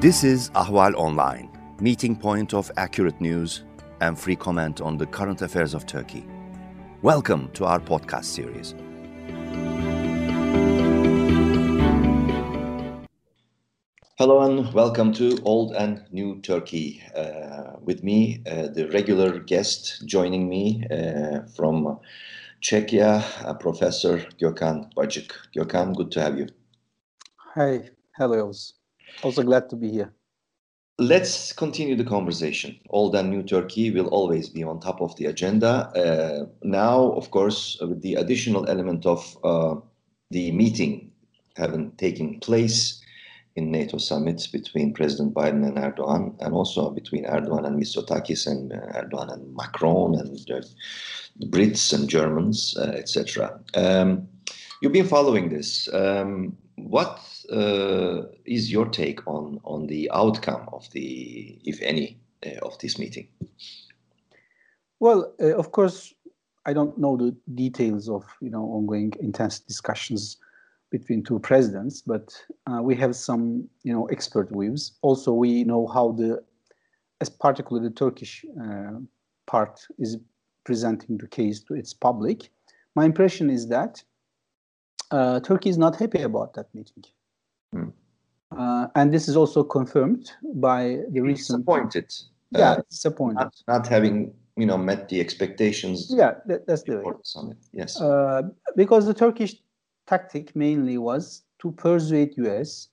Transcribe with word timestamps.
This 0.00 0.24
is 0.24 0.48
Ahval 0.52 0.94
Online, 0.94 1.50
meeting 1.78 2.16
point 2.16 2.54
of 2.54 2.72
accurate 2.78 3.20
news 3.20 3.64
and 4.00 4.18
free 4.18 4.34
comment 4.34 4.80
on 4.80 4.96
the 4.96 5.04
current 5.04 5.42
affairs 5.42 5.74
of 5.74 5.84
Turkey. 5.84 6.24
Welcome 7.02 7.50
to 7.52 7.66
our 7.66 7.78
podcast 7.78 8.24
series. 8.24 8.74
Hello 14.16 14.40
and 14.40 14.72
welcome 14.72 15.12
to 15.12 15.38
Old 15.44 15.74
and 15.74 16.02
New 16.10 16.40
Turkey. 16.40 17.02
Uh, 17.14 17.76
with 17.82 18.02
me, 18.02 18.42
uh, 18.50 18.68
the 18.68 18.88
regular 18.94 19.38
guest 19.38 20.06
joining 20.06 20.48
me 20.48 20.82
uh, 20.90 21.40
from 21.54 22.00
Czechia, 22.62 23.22
uh, 23.44 23.52
Professor 23.52 24.16
Gökhan 24.40 24.90
Bacık. 24.94 25.32
Gökhan, 25.54 25.94
good 25.94 26.10
to 26.12 26.22
have 26.22 26.38
you. 26.38 26.46
Hi, 27.54 27.90
hello. 28.16 28.50
Also 29.22 29.42
glad 29.42 29.68
to 29.70 29.76
be 29.76 29.90
here. 29.90 30.12
Let's 30.98 31.52
continue 31.54 31.96
the 31.96 32.04
conversation. 32.04 32.78
Old 32.90 33.14
and 33.14 33.30
New 33.30 33.42
Turkey 33.42 33.90
will 33.90 34.08
always 34.08 34.50
be 34.50 34.62
on 34.62 34.80
top 34.80 35.00
of 35.00 35.16
the 35.16 35.26
agenda. 35.26 35.90
Uh, 35.96 36.46
now, 36.62 37.12
of 37.12 37.30
course, 37.30 37.78
with 37.80 38.02
the 38.02 38.16
additional 38.16 38.68
element 38.68 39.06
of 39.06 39.38
uh, 39.42 39.76
the 40.30 40.52
meeting 40.52 41.10
having 41.56 41.92
taken 41.92 42.38
place 42.40 43.00
in 43.56 43.70
NATO 43.70 43.98
summits 43.98 44.46
between 44.46 44.92
President 44.92 45.34
Biden 45.34 45.66
and 45.66 45.76
Erdogan, 45.76 46.36
and 46.40 46.54
also 46.54 46.90
between 46.90 47.24
Erdogan 47.24 47.66
and 47.66 47.80
Mitsotakis, 47.80 48.46
and 48.46 48.72
uh, 48.72 48.76
Erdogan 49.00 49.32
and 49.32 49.54
Macron, 49.56 50.14
and 50.14 50.36
the 50.36 51.46
Brits 51.46 51.92
and 51.92 52.08
Germans, 52.08 52.76
uh, 52.78 52.92
etc. 52.94 53.58
Um, 53.74 54.28
you've 54.80 54.92
been 54.92 55.06
following 55.06 55.48
this. 55.48 55.88
Um, 55.92 56.56
what 56.76 57.20
uh, 57.52 58.22
is 58.44 58.72
your 58.72 58.86
take 58.86 59.26
on 59.26 59.60
on 59.64 59.86
the 59.86 60.10
outcome 60.12 60.68
of 60.72 60.90
the, 60.92 61.58
if 61.64 61.80
any, 61.82 62.18
uh, 62.46 62.58
of 62.62 62.78
this 62.78 62.98
meeting? 62.98 63.28
Well, 64.98 65.32
uh, 65.40 65.56
of 65.56 65.72
course, 65.72 66.14
I 66.66 66.72
don't 66.72 66.96
know 66.98 67.16
the 67.16 67.36
details 67.54 68.08
of 68.08 68.24
you 68.40 68.50
know 68.50 68.64
ongoing 68.64 69.12
intense 69.20 69.60
discussions 69.60 70.38
between 70.90 71.22
two 71.22 71.38
presidents, 71.38 72.02
but 72.02 72.32
uh, 72.66 72.82
we 72.82 72.96
have 72.96 73.14
some, 73.14 73.68
you 73.84 73.92
know, 73.92 74.06
expert 74.06 74.50
views. 74.50 74.92
Also, 75.02 75.32
we 75.32 75.64
know 75.64 75.86
how 75.86 76.12
the, 76.12 76.42
as 77.20 77.28
particularly 77.30 77.88
the 77.88 77.94
Turkish 77.94 78.44
uh, 78.60 78.98
part 79.46 79.80
is 79.98 80.18
presenting 80.64 81.16
the 81.16 81.28
case 81.28 81.60
to 81.60 81.74
its 81.74 81.94
public. 81.94 82.50
My 82.96 83.04
impression 83.04 83.50
is 83.50 83.68
that 83.68 84.02
uh, 85.10 85.40
Turkey 85.40 85.70
is 85.70 85.78
not 85.78 85.96
happy 85.96 86.22
about 86.22 86.54
that 86.54 86.74
meeting. 86.74 87.04
Hmm. 87.72 87.88
Uh, 88.56 88.88
and 88.96 89.12
this 89.12 89.28
is 89.28 89.36
also 89.36 89.62
confirmed 89.62 90.32
by 90.54 91.00
the 91.10 91.20
recent. 91.20 91.64
Disappointed. 91.66 92.12
Yeah, 92.50 92.70
uh, 92.72 92.82
disappointed. 92.90 93.36
Not, 93.36 93.54
not, 93.68 93.86
having 93.86 94.34
you 94.56 94.66
know 94.66 94.76
met 94.76 95.08
the 95.08 95.20
expectations. 95.20 96.08
Yeah, 96.10 96.34
that, 96.46 96.66
that's 96.66 96.82
the 96.82 96.98
way. 96.98 97.12
summit. 97.22 97.58
Yes. 97.72 98.00
Uh, 98.00 98.42
because 98.76 99.06
the 99.06 99.14
Turkish 99.14 99.54
tactic 100.08 100.56
mainly 100.56 100.98
was 100.98 101.44
to 101.60 101.70
persuade 101.72 102.34
US 102.38 102.88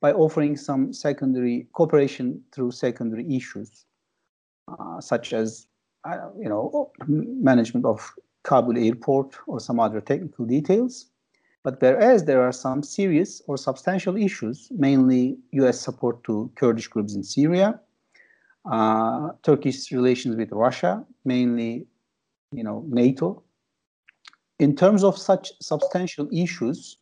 by 0.00 0.12
offering 0.12 0.56
some 0.56 0.92
secondary 0.94 1.68
cooperation 1.72 2.42
through 2.52 2.70
secondary 2.70 3.36
issues, 3.36 3.84
uh, 4.68 5.00
such 5.00 5.34
as 5.34 5.66
uh, 6.04 6.30
you 6.38 6.48
know 6.48 6.90
management 7.06 7.84
of 7.84 8.14
Kabul 8.44 8.78
airport 8.78 9.36
or 9.46 9.60
some 9.60 9.78
other 9.78 10.00
technical 10.00 10.46
details. 10.46 11.10
But 11.66 11.80
whereas 11.82 12.24
there 12.24 12.42
are 12.46 12.52
some 12.52 12.80
serious 12.84 13.42
or 13.48 13.56
substantial 13.58 14.16
issues, 14.16 14.68
mainly 14.70 15.22
U.S. 15.60 15.80
support 15.80 16.22
to 16.24 16.34
Kurdish 16.54 16.88
groups 16.88 17.12
in 17.16 17.24
Syria, 17.24 17.68
uh, 18.70 19.30
Turkish 19.42 19.90
relations 19.90 20.36
with 20.36 20.50
Russia, 20.52 21.04
mainly 21.24 21.72
you 22.52 22.64
know 22.66 22.78
NATO 23.02 23.42
in 24.58 24.74
terms 24.74 25.04
of 25.04 25.18
such 25.18 25.52
substantial 25.60 26.28
issues, 26.32 26.98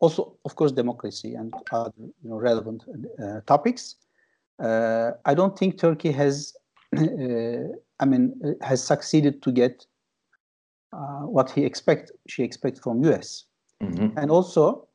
also, 0.00 0.36
of 0.44 0.56
course, 0.56 0.72
democracy 0.72 1.34
and 1.34 1.52
other 1.72 1.92
you 1.98 2.30
know, 2.30 2.36
relevant 2.36 2.84
uh, 3.22 3.40
topics, 3.46 3.96
uh, 4.62 5.12
I 5.24 5.34
don't 5.34 5.58
think 5.58 5.78
Turkey 5.78 6.12
has, 6.12 6.54
uh, 6.96 7.02
I 8.00 8.04
mean, 8.04 8.34
uh, 8.44 8.64
has 8.64 8.82
succeeded 8.82 9.42
to 9.42 9.52
get 9.52 9.86
uh, 10.92 11.22
what 11.36 11.50
he 11.50 11.64
expect, 11.64 12.12
she 12.28 12.42
expects 12.42 12.80
from 12.80 13.02
US. 13.04 13.44
Mm-hmm. 13.82 14.18
And 14.18 14.30
also, 14.30 14.88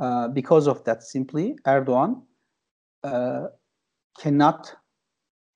uh, 0.00 0.28
because 0.28 0.66
of 0.66 0.82
that, 0.84 1.02
simply, 1.02 1.56
Erdogan 1.66 2.22
cannot, 4.18 4.74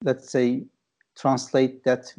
let's 0.03 0.31
say, 0.31 0.65
translate 1.17 1.85
that 1.85 2.13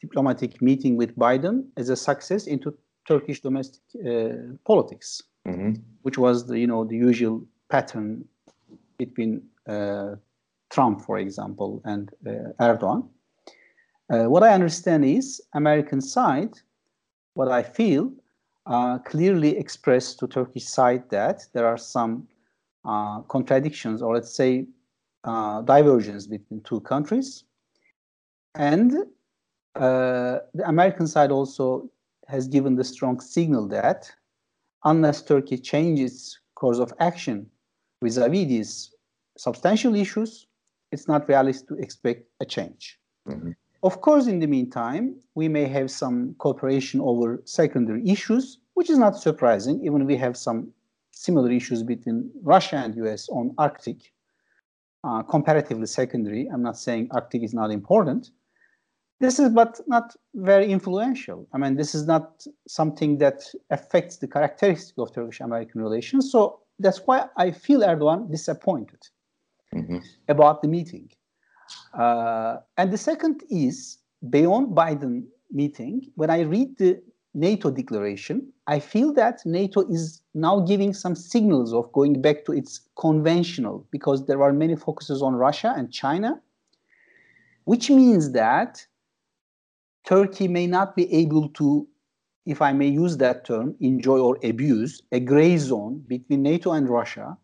diplomatic 0.00 0.60
meeting 0.60 0.96
with 0.96 1.16
Biden 1.16 1.64
as 1.76 1.88
a 1.88 1.96
success 1.96 2.46
into 2.46 2.76
Turkish 3.06 3.40
domestic 3.40 3.82
uh, 4.06 4.54
politics, 4.66 5.22
mm-hmm. 5.46 5.72
which 6.02 6.18
was 6.18 6.46
the 6.46 6.58
you 6.58 6.66
know 6.66 6.84
the 6.84 6.96
usual 6.96 7.44
pattern 7.70 8.24
between 8.98 9.42
uh, 9.68 10.16
Trump, 10.70 11.00
for 11.02 11.18
example, 11.18 11.80
and 11.84 12.10
uh, 12.26 12.52
Erdogan. 12.60 13.08
Uh, 14.10 14.24
what 14.24 14.42
I 14.42 14.52
understand 14.52 15.04
is 15.04 15.40
American 15.54 16.00
side, 16.00 16.54
what 17.34 17.50
I 17.50 17.62
feel, 17.62 18.12
uh, 18.66 18.98
clearly 18.98 19.56
expressed 19.58 20.18
to 20.18 20.26
Turkish 20.26 20.64
side 20.64 21.08
that 21.10 21.46
there 21.52 21.66
are 21.66 21.78
some 21.78 22.28
uh, 22.84 23.20
contradictions, 23.22 24.02
or 24.02 24.14
let's 24.14 24.34
say 24.34 24.66
divergence 25.24 26.26
between 26.26 26.60
two 26.62 26.80
countries, 26.80 27.44
and 28.54 28.92
the 29.74 30.42
American 30.64 31.06
side 31.06 31.30
also 31.30 31.88
has 32.28 32.48
given 32.48 32.76
the 32.76 32.84
strong 32.84 33.20
signal 33.20 33.68
that 33.68 34.10
unless 34.84 35.22
Turkey 35.22 35.58
changes 35.58 36.38
course 36.54 36.78
of 36.78 36.92
action 36.98 37.46
vis-a-vis 38.02 38.46
these 38.46 38.94
substantial 39.36 39.94
issues, 39.94 40.46
it's 40.90 41.08
not 41.08 41.28
realistic 41.28 41.68
to 41.68 41.74
expect 41.76 42.24
a 42.40 42.44
change. 42.44 42.98
Mm-hmm. 43.28 43.52
Of 43.82 44.00
course, 44.00 44.26
in 44.26 44.38
the 44.38 44.46
meantime, 44.46 45.16
we 45.34 45.48
may 45.48 45.66
have 45.66 45.90
some 45.90 46.34
cooperation 46.38 47.00
over 47.00 47.42
secondary 47.44 48.08
issues, 48.08 48.58
which 48.74 48.90
is 48.90 48.98
not 48.98 49.16
surprising, 49.16 49.84
even 49.84 50.06
we 50.06 50.16
have 50.16 50.36
some 50.36 50.72
similar 51.10 51.50
issues 51.50 51.82
between 51.82 52.30
Russia 52.42 52.76
and 52.76 52.94
US 52.96 53.28
on 53.28 53.54
Arctic, 53.58 54.12
uh, 55.04 55.22
comparatively 55.22 55.86
secondary. 55.86 56.48
I'm 56.52 56.62
not 56.62 56.78
saying 56.78 57.08
Arctic 57.10 57.42
is 57.42 57.54
not 57.54 57.70
important, 57.70 58.30
this 59.22 59.38
is 59.38 59.50
but 59.50 59.80
not 59.86 60.16
very 60.34 60.70
influential. 60.70 61.46
I 61.52 61.58
mean, 61.58 61.76
this 61.76 61.94
is 61.94 62.08
not 62.08 62.44
something 62.66 63.18
that 63.18 63.44
affects 63.70 64.16
the 64.16 64.26
characteristic 64.26 64.98
of 64.98 65.14
Turkish-American 65.14 65.80
relations. 65.80 66.32
So 66.32 66.58
that's 66.80 66.98
why 67.06 67.26
I 67.36 67.52
feel 67.52 67.82
Erdogan 67.82 68.28
disappointed 68.28 69.00
mm-hmm. 69.72 69.98
about 70.26 70.60
the 70.60 70.66
meeting. 70.66 71.08
Uh, 71.94 72.58
and 72.76 72.92
the 72.92 72.98
second 72.98 73.42
is 73.50 73.98
beyond 74.30 74.76
Biden 74.76 75.24
meeting. 75.50 76.10
When 76.14 76.30
I 76.30 76.40
read 76.40 76.78
the 76.78 77.02
NATO 77.34 77.70
declaration, 77.70 78.52
I 78.66 78.78
feel 78.78 79.12
that 79.14 79.40
NATO 79.44 79.80
is 79.88 80.20
now 80.34 80.60
giving 80.60 80.92
some 80.92 81.14
signals 81.14 81.72
of 81.72 81.90
going 81.92 82.20
back 82.20 82.44
to 82.46 82.52
its 82.52 82.80
conventional 82.96 83.86
because 83.90 84.26
there 84.26 84.42
are 84.42 84.52
many 84.52 84.76
focuses 84.76 85.22
on 85.22 85.34
Russia 85.34 85.74
and 85.76 85.90
China, 85.92 86.40
which 87.64 87.90
means 87.90 88.32
that 88.32 88.86
Turkey 90.04 90.48
may 90.48 90.66
not 90.66 90.96
be 90.96 91.12
able 91.12 91.48
to, 91.50 91.86
if 92.44 92.60
I 92.60 92.72
may 92.72 92.88
use 92.88 93.16
that 93.18 93.44
term, 93.44 93.76
enjoy 93.80 94.18
or 94.18 94.38
abuse 94.42 95.02
a 95.12 95.20
gray 95.20 95.56
zone 95.56 96.04
between 96.08 96.42
NATO 96.42 96.72
and 96.72 96.88
Russia. 96.88 97.36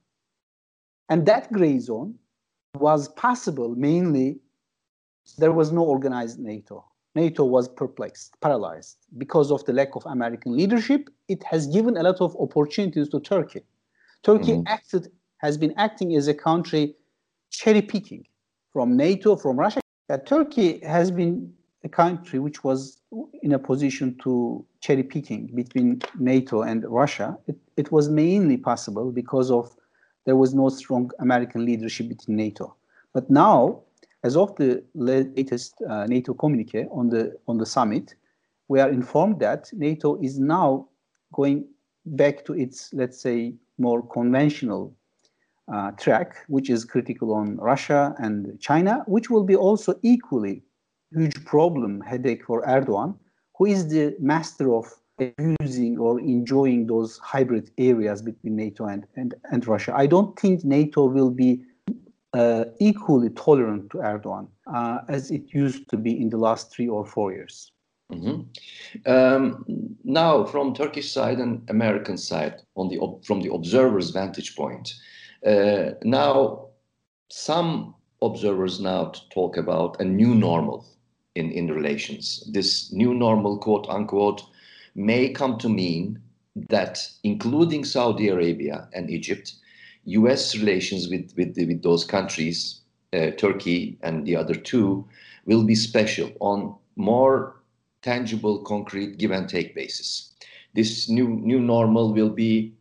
And 1.09 1.25
that 1.27 1.53
gray 1.53 1.79
zone 1.79 2.17
was 2.75 3.09
possible 3.09 3.75
mainly 3.75 4.39
there 5.37 5.53
was 5.53 5.73
no 5.73 5.83
organized 5.83 6.39
NATO. 6.39 6.85
NATO 7.15 7.45
was 7.45 7.69
perplexed, 7.69 8.41
paralyzed 8.41 8.97
because 9.19 9.51
of 9.51 9.65
the 9.65 9.73
lack 9.73 9.95
of 9.95 10.07
American 10.07 10.57
leadership. 10.57 11.11
It 11.29 11.43
has 11.45 11.67
given 11.67 11.97
a 11.97 12.03
lot 12.03 12.21
of 12.21 12.37
opportunities 12.37 13.09
to 13.11 13.21
Turkey. 13.21 13.63
Turkey 14.23 14.53
mm-hmm. 14.53 14.67
acted 14.67 15.11
has 15.39 15.59
been 15.59 15.75
acting 15.77 16.15
as 16.17 16.29
a 16.29 16.35
country 16.35 16.95
cherry 17.51 17.83
picking 17.83 18.25
from 18.73 18.97
NATO, 18.97 19.37
from 19.37 19.59
Russia. 19.59 19.81
That 20.09 20.27
Turkey 20.27 20.81
has 20.85 21.11
been 21.11 21.53
a 21.85 21.89
country 21.89 22.39
which 22.39 22.65
was 22.65 22.99
in 23.43 23.53
a 23.53 23.59
position 23.59 24.17
to 24.23 24.65
cherry 24.81 25.03
picking 25.03 25.47
between 25.55 26.03
NATO 26.19 26.63
and 26.63 26.85
Russia, 26.85 27.39
it, 27.47 27.57
it 27.77 27.93
was 27.93 28.09
mainly 28.09 28.57
possible 28.57 29.11
because 29.13 29.51
of 29.51 29.75
there 30.29 30.37
was 30.37 30.53
no 30.53 30.69
strong 30.69 31.11
American 31.21 31.65
leadership 31.65 32.07
between 32.07 32.37
NATO. 32.37 32.77
But 33.15 33.31
now, 33.31 33.81
as 34.25 34.37
of 34.37 34.55
the 34.57 34.85
latest 34.95 35.81
uh, 35.89 36.05
NATO 36.05 36.35
communique 36.35 36.85
on 36.91 37.09
the 37.09 37.23
on 37.49 37.57
the 37.57 37.65
summit, 37.65 38.15
we 38.69 38.79
are 38.79 38.91
informed 38.91 39.41
that 39.41 39.71
NATO 39.73 40.21
is 40.21 40.39
now 40.39 40.89
going 41.33 41.65
back 42.05 42.45
to 42.45 42.53
its 42.53 42.93
let's 42.93 43.19
say 43.19 43.55
more 43.79 44.01
conventional 44.07 44.95
uh, 45.73 45.93
track, 45.93 46.37
which 46.49 46.69
is 46.69 46.85
critical 46.85 47.33
on 47.33 47.57
Russia 47.57 48.15
and 48.19 48.61
China, 48.61 49.05
which 49.07 49.31
will 49.31 49.45
be 49.45 49.57
also 49.57 49.95
equally 50.03 50.63
huge 51.11 51.43
problem, 51.47 52.03
headache 52.03 52.45
for 52.45 52.61
Erdogan, 52.67 53.17
who 53.57 53.65
is 53.65 53.89
the 53.89 54.15
master 54.21 54.75
of 54.75 54.85
using 55.61 55.99
or 55.99 56.21
enjoying 56.21 56.87
those 56.87 57.19
hybrid 57.19 57.71
areas 57.79 58.23
between 58.23 58.57
NATO 58.57 58.87
and, 58.87 59.07
and, 59.17 59.35
and 59.51 59.67
Russia. 59.67 59.93
I 59.97 60.07
don't 60.07 60.39
think 60.39 60.65
NATO 60.65 61.07
will 61.07 61.31
be 61.31 61.61
uh, 62.35 62.65
equally 62.79 63.31
tolerant 63.31 63.91
to 63.91 63.99
Erdogan 63.99 64.49
uh, 64.73 64.99
as 65.09 65.31
it 65.31 65.43
used 65.53 65.89
to 65.91 65.97
be 65.97 66.21
in 66.21 66.31
the 66.31 66.37
last 66.37 66.71
three 66.71 66.89
or 66.89 67.05
four 67.05 67.33
years. 67.33 67.73
Mm-hmm. 68.13 69.11
Um, 69.11 69.65
now, 70.05 70.45
from 70.45 70.75
Turkish 70.75 71.13
side 71.13 71.39
and 71.39 71.69
American 71.69 72.17
side, 72.17 72.63
on 72.75 72.89
the 72.89 72.99
from 73.23 73.43
the 73.43 73.53
observer's 73.53 74.11
vantage 74.11 74.57
point, 74.57 74.95
uh, 75.47 75.91
now 76.03 76.69
some 77.31 77.95
observers 78.23 78.81
now 78.81 79.13
talk 79.31 79.59
about 79.59 80.01
a 80.01 80.05
new 80.05 80.35
normal 80.35 80.87
in 81.35 81.51
in 81.53 81.69
relations. 81.69 82.49
This 82.51 82.91
new 82.93 83.13
normal, 83.13 83.59
quote 83.59 83.87
unquote, 83.91 84.43
may 84.99 85.29
come 85.29 85.57
to 85.59 85.69
mean 85.69 86.21
that, 86.69 87.09
including 87.23 87.85
Saudi 87.85 88.29
Arabia 88.29 88.89
and 88.93 89.09
Egypt, 89.09 89.55
U.S. 90.05 90.57
relations 90.57 91.09
with 91.09 91.33
with, 91.37 91.57
with 91.57 91.83
those 91.83 92.05
countries, 92.05 92.81
uh, 93.13 93.31
Turkey 93.39 93.97
and 94.03 94.27
the 94.27 94.35
other 94.35 94.55
two, 94.55 95.07
will 95.47 95.63
be 95.63 95.75
special 95.75 96.33
on 96.41 96.75
more 96.97 97.63
tangible, 98.03 98.63
concrete 98.65 99.19
give 99.19 99.31
and 99.31 99.49
take 99.49 99.75
basis. 99.75 100.35
This 100.75 101.09
new 101.09 101.29
new 101.29 101.61
normal 101.61 102.13
will 102.13 102.31
be 102.31 102.75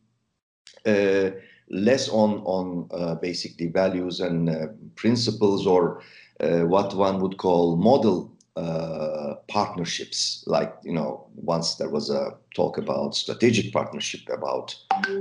uh, 0.86 1.30
less 1.70 2.10
on 2.10 2.40
on 2.46 2.88
uh, 2.92 3.16
basically 3.16 3.68
values 3.68 4.20
and 4.22 4.50
uh, 4.50 4.68
principles 4.96 5.68
or 5.68 6.02
uh, 6.40 6.62
what 6.62 6.96
one 6.96 7.20
would 7.20 7.38
call 7.38 7.76
model 7.76 8.32
uh, 8.58 9.36
partnerships. 9.48 10.44
Like 10.48 10.74
you 10.84 10.94
know, 10.94 11.28
once 11.36 11.76
there 11.76 11.90
was 11.90 12.10
a 12.10 12.36
talk 12.56 12.78
about 12.78 13.16
strategic 13.16 13.72
partnership 13.72 14.22
about 14.34 14.76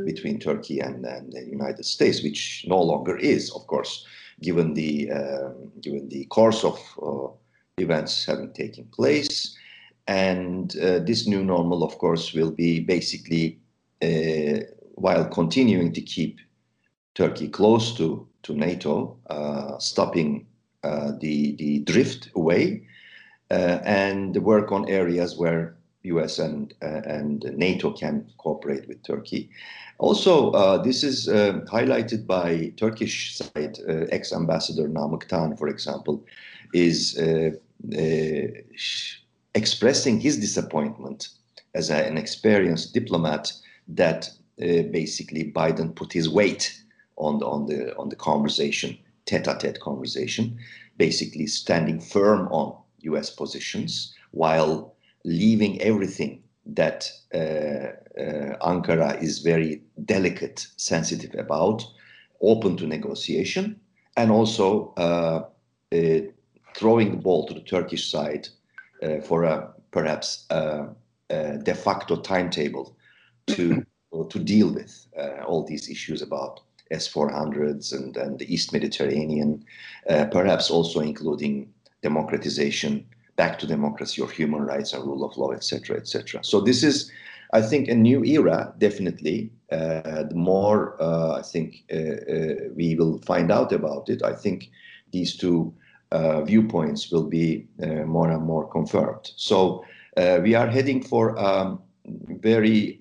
between 0.04 0.40
Turkey 0.40 0.80
and, 0.80 1.04
and 1.04 1.32
the 1.32 1.44
United 1.44 1.84
States, 1.84 2.22
which 2.22 2.64
no 2.66 2.80
longer 2.80 3.16
is, 3.16 3.50
of 3.52 3.66
course, 3.66 4.06
given 4.40 4.74
the 4.74 5.10
um, 5.10 5.70
given 5.82 6.08
the 6.08 6.24
course 6.26 6.64
of 6.64 6.78
uh, 7.02 7.28
events 7.78 8.24
having 8.24 8.52
taken 8.52 8.84
place. 8.86 9.56
And 10.08 10.74
uh, 10.78 11.00
this 11.00 11.26
new 11.26 11.44
normal, 11.44 11.82
of 11.82 11.98
course, 11.98 12.32
will 12.32 12.52
be 12.52 12.80
basically 12.80 13.58
uh, 14.02 14.60
while 14.94 15.26
continuing 15.26 15.92
to 15.92 16.00
keep 16.00 16.38
Turkey 17.14 17.48
close 17.48 17.96
to, 17.96 18.26
to 18.44 18.54
NATO, 18.54 19.18
uh, 19.28 19.78
stopping 19.78 20.46
uh, 20.84 21.12
the, 21.20 21.56
the 21.56 21.80
drift 21.80 22.30
away, 22.36 22.82
uh, 22.82 22.95
Uh, 23.48 23.78
and 23.84 24.36
work 24.38 24.72
on 24.72 24.88
areas 24.88 25.36
where 25.36 25.76
US 26.02 26.40
and, 26.40 26.74
uh, 26.82 27.02
and 27.04 27.44
NATO 27.56 27.92
can 27.92 28.26
cooperate 28.38 28.88
with 28.88 29.02
Turkey. 29.04 29.50
Also, 29.98 30.50
uh, 30.50 30.82
this 30.82 31.04
is 31.04 31.28
uh, 31.28 31.60
highlighted 31.70 32.26
by 32.26 32.72
Turkish 32.76 33.36
side, 33.36 33.78
ex-ambassador 34.10 34.88
Namık 34.88 35.28
Tan, 35.28 35.56
for 35.56 35.68
example, 35.68 36.24
is 36.74 37.16
expressing 39.54 40.20
his 40.20 40.36
disappointment 40.38 41.28
as 41.74 41.90
an 41.90 42.18
experienced 42.18 42.94
diplomat 42.94 43.52
that 43.86 44.28
uh, 44.60 44.82
basically 44.90 45.52
Biden 45.52 45.94
put 45.94 46.12
his 46.12 46.28
weight 46.28 46.82
on 47.16 47.38
the, 47.38 47.46
on 47.46 47.66
the 47.66 47.96
on 47.96 48.08
the 48.08 48.16
conversation, 48.16 48.98
tete-a-tete 49.24 49.80
conversation, 49.80 50.58
basically 50.98 51.46
standing 51.46 52.00
firm 52.00 52.48
on 52.48 52.76
U.S. 53.10 53.30
positions 53.30 54.14
while 54.32 54.94
leaving 55.24 55.80
everything 55.80 56.42
that 56.66 57.10
uh, 57.34 57.38
uh, 58.18 58.56
Ankara 58.60 59.22
is 59.22 59.40
very 59.40 59.82
delicate, 60.04 60.66
sensitive 60.76 61.34
about, 61.38 61.84
open 62.40 62.76
to 62.76 62.86
negotiation, 62.86 63.80
and 64.16 64.30
also 64.30 64.92
uh, 64.96 65.44
uh 65.94 66.20
throwing 66.74 67.10
the 67.10 67.22
ball 67.26 67.46
to 67.46 67.54
the 67.54 67.60
Turkish 67.60 68.10
side 68.10 68.48
uh, 69.02 69.20
for 69.20 69.44
a 69.44 69.72
perhaps 69.90 70.46
a, 70.50 70.88
a 71.30 71.58
de 71.58 71.74
facto 71.74 72.16
timetable 72.16 72.96
to 73.46 73.84
to 74.30 74.38
deal 74.38 74.72
with 74.72 75.06
uh, 75.18 75.42
all 75.46 75.64
these 75.64 75.88
issues 75.88 76.22
about 76.22 76.60
S400s 76.92 77.92
and, 77.92 78.16
and 78.16 78.38
the 78.38 78.52
East 78.52 78.72
Mediterranean, 78.72 79.64
uh, 80.08 80.26
perhaps 80.26 80.70
also 80.70 81.00
including 81.00 81.72
democratization, 82.02 83.06
back 83.36 83.58
to 83.58 83.66
democracy 83.66 84.22
or 84.22 84.30
human 84.30 84.62
rights 84.62 84.94
or 84.94 85.04
rule 85.04 85.24
of 85.24 85.36
law, 85.36 85.52
etc., 85.52 85.96
etc. 85.96 86.42
So 86.42 86.60
this 86.60 86.82
is, 86.82 87.10
I 87.52 87.60
think, 87.60 87.88
a 87.88 87.94
new 87.94 88.24
era. 88.24 88.74
Definitely, 88.78 89.50
uh, 89.72 90.24
the 90.24 90.34
more 90.34 91.00
uh, 91.02 91.38
I 91.38 91.42
think 91.42 91.84
uh, 91.92 91.96
uh, 91.96 92.54
we 92.74 92.94
will 92.96 93.18
find 93.18 93.50
out 93.50 93.72
about 93.72 94.08
it, 94.08 94.22
I 94.22 94.32
think 94.32 94.70
these 95.12 95.36
two 95.36 95.74
uh, 96.12 96.42
viewpoints 96.42 97.10
will 97.10 97.26
be 97.26 97.66
uh, 97.82 98.04
more 98.04 98.30
and 98.30 98.44
more 98.44 98.68
confirmed. 98.68 99.32
So 99.36 99.84
uh, 100.16 100.38
we 100.42 100.54
are 100.54 100.68
heading 100.68 101.02
for 101.02 101.36
um, 101.38 101.82
very, 102.04 102.96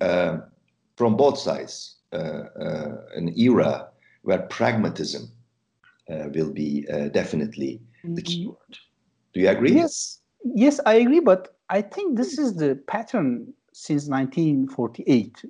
from 0.96 1.16
both 1.16 1.38
sides, 1.38 1.96
an 2.12 3.32
era 3.36 3.88
where 4.22 4.42
pragmatism 4.50 5.30
will 6.08 6.52
be 6.52 6.84
definitely 7.12 7.80
the 8.02 8.22
key 8.22 8.46
word. 8.48 8.78
Do 9.36 9.42
you 9.42 9.50
agree? 9.50 9.72
Yes, 9.72 10.22
yes, 10.54 10.80
I 10.86 10.94
agree. 10.94 11.20
But 11.20 11.58
I 11.68 11.82
think 11.82 12.16
this 12.16 12.38
is 12.38 12.56
the 12.56 12.76
pattern 12.86 13.52
since 13.74 14.08
1948, 14.08 15.44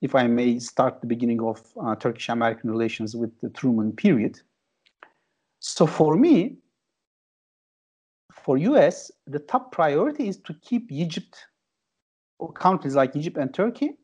if 0.00 0.14
I 0.14 0.26
may 0.26 0.58
start 0.58 1.02
the 1.02 1.06
beginning 1.06 1.42
of 1.42 1.60
uh, 1.78 1.94
Turkish-American 1.96 2.70
relations 2.70 3.14
with 3.14 3.38
the 3.42 3.50
Truman 3.50 3.92
period. 3.92 4.40
So 5.58 5.86
for 5.86 6.16
me, 6.16 6.56
for 8.32 8.56
US, 8.56 9.10
the 9.26 9.40
top 9.40 9.70
priority 9.70 10.28
is 10.28 10.38
to 10.38 10.54
keep 10.62 10.90
Egypt, 10.90 11.36
or 12.38 12.50
countries 12.54 12.94
like 12.94 13.14
Egypt 13.16 13.36
and 13.36 13.52
Turkey, 13.52 13.98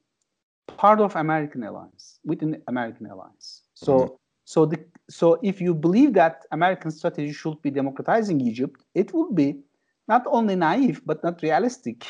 part 0.76 1.00
of 1.00 1.16
American 1.16 1.62
alliance, 1.62 2.18
within 2.22 2.62
American 2.68 3.06
alliance. 3.06 3.62
So, 3.72 3.92
mm-hmm. 3.98 4.14
So 4.44 4.66
the 4.66 4.78
so 5.08 5.38
if 5.42 5.60
you 5.60 5.74
believe 5.74 6.14
that 6.14 6.46
American 6.52 6.90
strategy 6.90 7.32
should 7.32 7.60
be 7.62 7.70
democratizing 7.70 8.40
Egypt, 8.40 8.82
it 8.94 9.12
would 9.12 9.34
be 9.34 9.60
not 10.08 10.24
only 10.26 10.56
naive 10.56 11.02
but 11.04 11.22
not 11.22 11.42
realistic, 11.42 12.06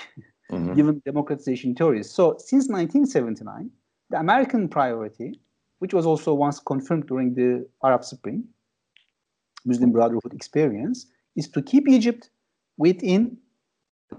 mm-hmm. 0.50 0.74
given 0.74 1.02
democratization 1.04 1.74
theories. 1.74 2.10
So 2.10 2.36
since 2.38 2.68
1979, 2.68 3.70
the 4.10 4.18
American 4.18 4.68
priority, 4.68 5.40
which 5.80 5.94
was 5.94 6.06
also 6.06 6.34
once 6.34 6.60
confirmed 6.60 7.06
during 7.06 7.34
the 7.34 7.66
Arab 7.82 8.04
Spring, 8.04 8.44
Muslim 9.64 9.92
Brotherhood 9.92 10.32
experience, 10.32 11.06
is 11.36 11.48
to 11.48 11.62
keep 11.62 11.88
Egypt 11.88 12.30
within, 12.76 13.36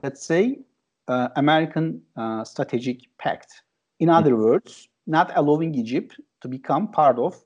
let's 0.01 0.25
say, 0.25 0.59
uh, 1.07 1.29
American 1.35 2.01
uh, 2.15 2.43
strategic 2.43 3.01
pact. 3.17 3.61
In 3.99 4.09
other 4.09 4.35
words, 4.35 4.87
not 5.05 5.31
allowing 5.35 5.75
Egypt 5.75 6.19
to 6.41 6.47
become 6.47 6.87
part 6.89 7.19
of 7.19 7.43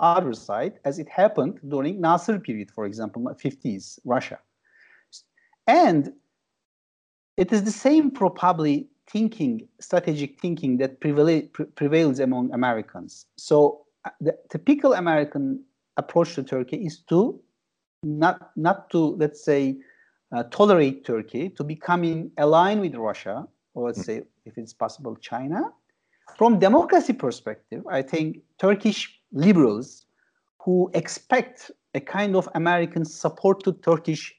other 0.00 0.32
side 0.32 0.78
as 0.84 0.98
it 0.98 1.08
happened 1.08 1.60
during 1.68 2.00
Nasser 2.00 2.38
period, 2.38 2.70
for 2.70 2.84
example, 2.86 3.22
50s, 3.22 3.98
Russia. 4.04 4.38
And 5.66 6.12
it 7.36 7.52
is 7.52 7.64
the 7.64 7.70
same 7.70 8.10
probably 8.10 8.88
thinking, 9.08 9.68
strategic 9.80 10.40
thinking 10.40 10.78
that 10.78 11.00
prevail, 11.00 11.42
prevails 11.74 12.18
among 12.20 12.52
Americans. 12.52 13.26
So 13.36 13.86
uh, 14.04 14.10
the 14.20 14.36
typical 14.50 14.94
American 14.94 15.62
approach 15.96 16.34
to 16.34 16.42
Turkey 16.42 16.78
is 16.86 16.98
to 17.08 17.40
not 18.02 18.50
not 18.56 18.88
to 18.90 18.98
let's 19.22 19.44
say 19.44 19.76
uh, 20.32 20.44
tolerate 20.44 21.04
Turkey 21.04 21.50
to 21.50 21.62
becoming 21.62 22.30
aligned 22.38 22.80
with 22.80 22.94
Russia 22.94 23.46
or 23.74 23.88
let's 23.88 23.98
mm. 24.00 24.06
say 24.06 24.22
if 24.46 24.56
it's 24.56 24.72
possible 24.72 25.16
China. 25.16 25.62
From 26.38 26.58
democracy 26.58 27.12
perspective, 27.12 27.82
I 27.90 28.02
think 28.02 28.38
Turkish 28.58 29.19
liberals 29.32 30.06
who 30.58 30.90
expect 30.94 31.70
a 31.94 32.00
kind 32.00 32.36
of 32.36 32.48
American 32.54 33.04
support 33.04 33.62
to 33.64 33.72
Turkish 33.72 34.34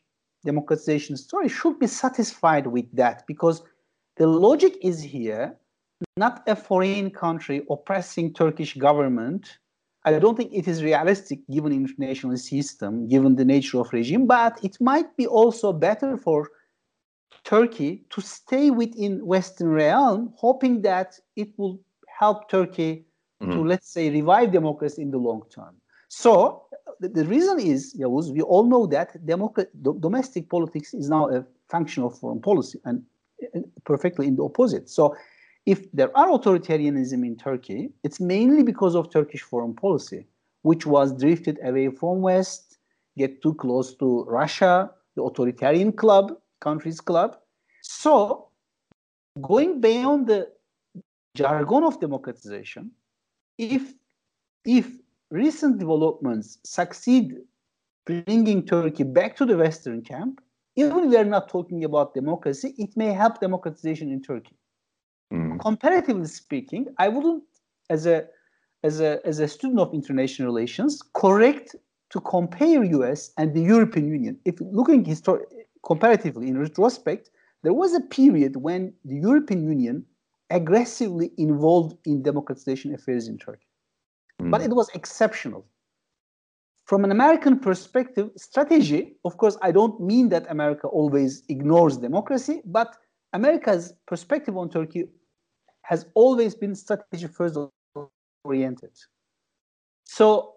democratization 0.46 1.18
story 1.18 1.48
should 1.50 1.80
be 1.80 1.88
satisfied 1.88 2.68
with 2.68 2.86
that 2.94 3.24
because 3.28 3.62
the 4.18 4.28
logic 4.28 4.78
is 4.82 5.02
here. 5.02 5.58
Not 6.18 6.44
a 6.48 6.56
foreign 6.56 7.12
country 7.12 7.64
oppressing 7.70 8.34
Turkish 8.34 8.76
government. 8.76 9.58
I 10.04 10.18
don't 10.18 10.36
think 10.36 10.52
it 10.52 10.68
is 10.68 10.84
realistic 10.84 11.40
given 11.52 11.72
international 11.72 12.38
system, 12.38 13.08
given 13.08 13.36
the 13.36 13.46
nature 13.46 13.80
of 13.80 13.94
regime, 13.94 14.26
but 14.26 14.64
it 14.64 14.78
might 14.82 15.16
be 15.16 15.28
also 15.28 15.72
better 15.72 16.18
for 16.18 16.50
Turkey 17.44 18.04
to 18.10 18.22
stay 18.22 18.72
within 18.72 19.26
Western 19.26 19.70
realm, 19.70 20.34
hoping 20.38 20.82
that 20.82 21.20
it 21.36 21.50
will 21.58 21.80
help 22.08 22.50
Turkey 22.50 23.06
mm-hmm. 23.42 23.52
to, 23.52 23.64
let's 23.64 23.90
say, 23.92 24.10
revive 24.10 24.52
democracy 24.52 25.02
in 25.02 25.12
the 25.12 25.18
long 25.18 25.42
term. 25.54 25.76
So 26.08 26.64
the, 27.00 27.10
the 27.10 27.26
reason 27.26 27.60
is, 27.60 27.96
Yavuz, 28.00 28.32
we 28.34 28.42
all 28.42 28.66
know 28.66 28.86
that 28.88 29.26
democrat, 29.26 29.70
domestic 29.82 30.50
politics 30.50 30.94
is 30.94 31.10
now 31.10 31.30
a 31.30 31.46
function 31.70 32.04
of 32.04 32.18
foreign 32.18 32.42
policy 32.42 32.80
and, 32.86 33.04
and 33.54 33.66
perfectly 33.86 34.28
in 34.28 34.36
the 34.36 34.44
opposite. 34.44 34.90
So 34.90 35.16
if 35.66 35.92
there 35.92 36.16
are 36.18 36.28
authoritarianism 36.28 37.26
in 37.26 37.38
Turkey, 37.38 37.90
it's 38.04 38.20
mainly 38.20 38.64
because 38.64 38.96
of 38.96 39.12
Turkish 39.12 39.42
foreign 39.42 39.74
policy, 39.74 40.28
which 40.64 40.86
was 40.86 41.14
drifted 41.14 41.60
away 41.64 41.90
from 41.90 42.22
West, 42.22 42.78
get 43.18 43.42
too 43.42 43.54
close 43.54 43.96
to 43.96 44.26
Russia, 44.26 44.92
the 45.16 45.24
authoritarian 45.24 45.92
club, 45.92 46.34
countries 46.62 47.02
club. 47.02 47.38
So 47.82 48.48
going 49.42 49.82
beyond 49.82 50.28
the 50.28 50.50
jargon 51.36 51.84
of 51.84 52.00
democratization, 52.00 52.92
if 53.62 53.94
if 54.66 54.88
recent 55.30 55.78
developments 55.78 56.58
succeed 56.64 57.38
bringing 58.06 58.66
Turkey 58.66 59.04
back 59.04 59.36
to 59.38 59.46
the 59.46 59.56
Western 59.56 60.02
camp, 60.02 60.42
even 60.76 61.00
if 61.00 61.10
we 61.10 61.18
are 61.18 61.26
not 61.26 61.48
talking 61.48 61.84
about 61.84 62.14
democracy, 62.14 62.74
it 62.78 62.98
may 62.98 63.14
help 63.14 63.40
democratization 63.40 64.12
in 64.12 64.22
Turkey. 64.22 64.56
Mm. 65.32 65.60
Comparatively 65.60 66.28
speaking, 66.28 66.88
I 66.98 67.08
wouldn't, 67.08 67.44
as 67.90 68.06
a 68.06 68.28
as 68.84 69.00
a 69.00 69.20
as 69.26 69.40
a 69.40 69.48
student 69.48 69.80
of 69.80 69.94
international 69.94 70.48
relations, 70.48 71.02
correct 71.14 71.76
to 72.10 72.20
compare 72.22 72.84
US 72.84 73.32
and 73.38 73.54
the 73.54 73.62
European 73.62 74.08
Union. 74.08 74.40
If 74.44 74.56
looking 74.60 75.06
histor- 75.06 75.46
comparatively 75.86 76.48
in 76.48 76.58
retrospect, 76.58 77.30
there 77.64 77.74
was 77.74 77.94
a 77.94 78.02
period 78.02 78.56
when 78.56 78.94
the 79.06 79.18
European 79.18 79.64
Union 79.64 80.06
aggressively 80.52 81.32
involved 81.38 81.98
in 82.06 82.22
democratization 82.22 82.94
affairs 82.94 83.28
in 83.28 83.38
Turkey. 83.38 83.68
Mm. 84.42 84.52
But 84.52 84.62
it 84.62 84.72
was 84.72 84.90
exceptional. 84.94 85.66
From 86.86 87.06
an 87.06 87.12
American 87.12 87.60
perspective, 87.60 88.30
strategy, 88.36 89.16
of 89.24 89.38
course, 89.38 89.58
I 89.62 89.72
don't 89.72 90.00
mean 90.02 90.30
that 90.30 90.46
America 90.50 90.88
always 90.88 91.44
ignores 91.48 91.98
democracy, 91.98 92.62
but 92.66 92.98
America's 93.34 93.94
perspective 94.08 94.58
on 94.58 94.70
Turkey 94.70 95.06
has 95.84 96.06
always 96.16 96.54
been 96.54 96.76
strategy 96.76 97.28
first 97.28 97.58
oriented. 98.44 98.92
So 100.04 100.56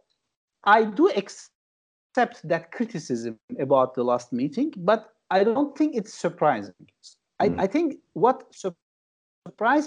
I 0.64 0.84
do 0.84 1.08
accept 1.10 2.40
that 2.44 2.72
criticism 2.72 3.38
about 3.60 3.94
the 3.94 4.02
last 4.02 4.32
meeting, 4.32 4.72
but 4.76 5.10
I 5.30 5.44
don't 5.44 5.76
think 5.78 5.94
it's 5.94 6.14
surprising. 6.14 6.74
Mm. 7.40 7.58
I. 7.58 7.64
I, 7.64 7.66
think 7.66 7.96
what 8.14 8.52
surprised 8.52 8.83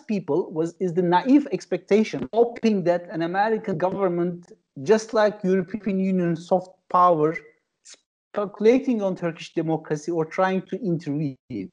people 0.08 0.52
was 0.52 0.76
is 0.80 0.94
the 0.94 1.02
naive 1.02 1.48
expectation, 1.52 2.30
hoping 2.34 2.84
that 2.84 3.08
an 3.10 3.22
American 3.22 3.78
government, 3.78 4.52
just 4.84 5.14
like 5.14 5.44
European 5.44 6.00
Union 6.00 6.36
soft 6.36 6.72
power, 6.90 7.36
speculating 7.84 9.02
on 9.02 9.16
Turkish 9.16 9.54
democracy 9.54 10.12
or 10.12 10.26
trying 10.26 10.62
to 10.64 10.76
intervene. 10.82 11.72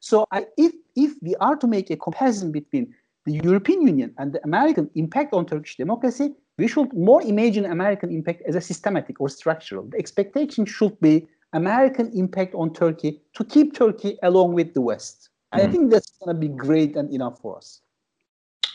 So 0.00 0.26
I, 0.32 0.46
if 0.56 0.72
if 0.96 1.12
we 1.22 1.34
are 1.36 1.56
to 1.56 1.66
make 1.66 1.90
a 1.90 1.96
comparison 1.96 2.52
between 2.52 2.94
the 3.26 3.32
European 3.44 3.86
Union 3.86 4.14
and 4.18 4.32
the 4.32 4.40
American 4.44 4.90
impact 4.94 5.34
on 5.34 5.44
Turkish 5.44 5.76
democracy, 5.76 6.34
we 6.56 6.66
should 6.68 6.92
more 6.92 7.22
imagine 7.22 7.66
American 7.66 8.10
impact 8.10 8.42
as 8.48 8.54
a 8.54 8.60
systematic 8.60 9.20
or 9.20 9.28
structural. 9.28 9.84
The 9.84 9.98
expectation 9.98 10.64
should 10.64 10.98
be 11.00 11.28
American 11.52 12.10
impact 12.14 12.54
on 12.54 12.72
Turkey 12.72 13.20
to 13.34 13.44
keep 13.44 13.74
Turkey 13.74 14.18
along 14.22 14.54
with 14.54 14.72
the 14.74 14.80
West. 14.80 15.28
I 15.52 15.62
hmm. 15.62 15.72
think 15.72 15.90
that's 15.90 16.10
going 16.22 16.34
to 16.34 16.40
be 16.40 16.48
great 16.48 16.96
and 16.96 17.12
enough 17.12 17.40
for 17.40 17.56
us. 17.56 17.80